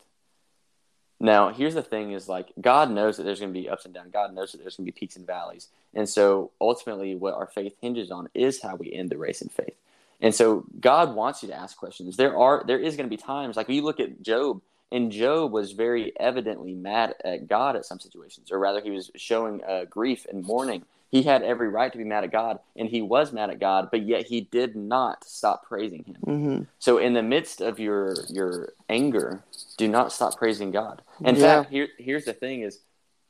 [1.19, 3.93] Now, here's the thing: is like God knows that there's going to be ups and
[3.93, 4.11] downs.
[4.13, 7.47] God knows that there's going to be peaks and valleys, and so ultimately, what our
[7.47, 9.75] faith hinges on is how we end the race in faith.
[10.21, 12.17] And so, God wants you to ask questions.
[12.17, 14.61] There are, there is going to be times like you look at Job,
[14.91, 19.11] and Job was very evidently mad at God at some situations, or rather, he was
[19.15, 20.83] showing uh, grief and mourning.
[21.11, 23.89] He had every right to be mad at God, and he was mad at God,
[23.91, 26.15] but yet he did not stop praising Him.
[26.23, 29.43] hmm So, in the midst of your your anger,
[29.77, 31.01] do not stop praising God.
[31.23, 31.61] In Yeah.
[31.61, 32.79] fact, here here's the thing: is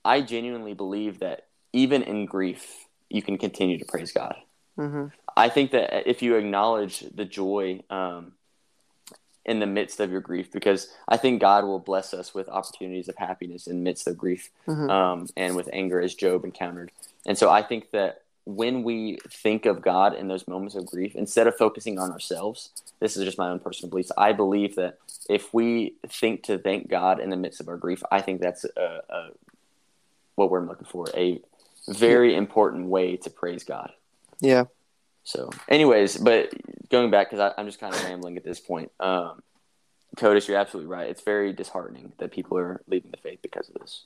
[0.04, 4.36] I genuinely believe that even in grief, you can continue to praise God.
[4.76, 5.08] hmm
[5.38, 8.34] I think that if you acknowledge the joy um,
[9.46, 13.08] in the midst of your grief, because I think God will bless us with opportunities
[13.08, 16.92] of happiness in the midst of grief hmm um, and with anger, as Job encountered.
[17.26, 21.16] And so I think that when we think of God in those moments of grief,
[21.16, 24.12] instead of focusing on ourselves, this is just my own personal beliefs.
[24.18, 24.98] I believe that
[25.30, 28.66] if we think to thank God in the midst of our grief, I think that's
[28.66, 29.30] a, a,
[30.36, 31.40] what we're looking for a
[31.94, 33.92] very important way to praise God.
[34.40, 34.66] Yeah.
[35.24, 36.54] So, anyways, but
[36.90, 38.92] going back because I'm just kind of rambling at this point.
[39.00, 39.42] Um,
[40.18, 41.10] Codis, you're absolutely right.
[41.10, 44.06] It's very disheartening that people are leaving the faith because of this.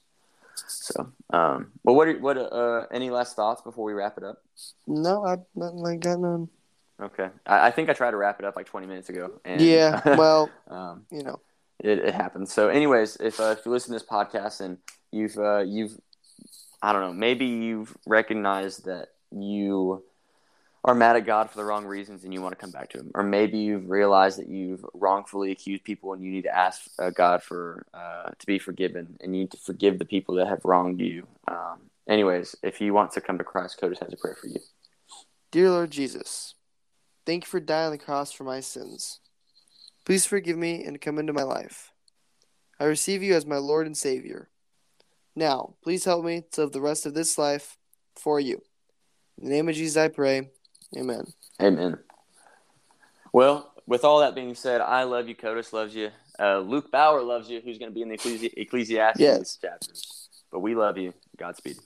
[0.55, 4.43] So, um, but what are, what uh, any last thoughts before we wrap it up?
[4.85, 6.19] No, I nothing like that.
[6.19, 6.49] None.
[7.01, 9.31] Okay, I, I think I tried to wrap it up like 20 minutes ago.
[9.45, 10.01] And, Yeah.
[10.17, 11.39] Well, um, you know.
[11.79, 12.53] it, it happens.
[12.53, 14.77] So, anyways, if uh, if you listen to this podcast and
[15.11, 15.97] you've uh, you've
[16.83, 20.03] I don't know, maybe you've recognized that you
[20.83, 22.99] are mad at God for the wrong reasons and you want to come back to
[22.99, 26.81] Him, or maybe you've realized that you've wrongfully accused people and you need to ask
[26.99, 30.47] uh, God for uh, to be forgiven and you need to forgive the people that
[30.47, 31.25] have wronged you.
[31.47, 34.59] Um, anyways, if you want to come to Christ, Codis has a prayer for you.
[35.51, 36.55] Dear Lord Jesus,
[37.25, 39.21] thank you for dying on the cross for my sins.
[40.03, 41.93] Please forgive me and come into my life.
[42.77, 44.49] I receive you as my Lord and Savior.
[45.35, 47.77] Now, please help me to live the rest of this life
[48.15, 48.61] for you.
[49.41, 50.49] In the name of Jesus, I pray.
[50.95, 51.25] Amen.
[51.61, 51.97] Amen.
[53.31, 55.35] Well, with all that being said, I love you.
[55.35, 56.11] Codis loves you.
[56.39, 59.57] Uh, Luke Bauer loves you, who's going to be in the Ecclesi- Ecclesiastes Yes.
[59.61, 59.91] chapter.
[60.51, 61.13] But we love you.
[61.37, 61.77] Godspeed.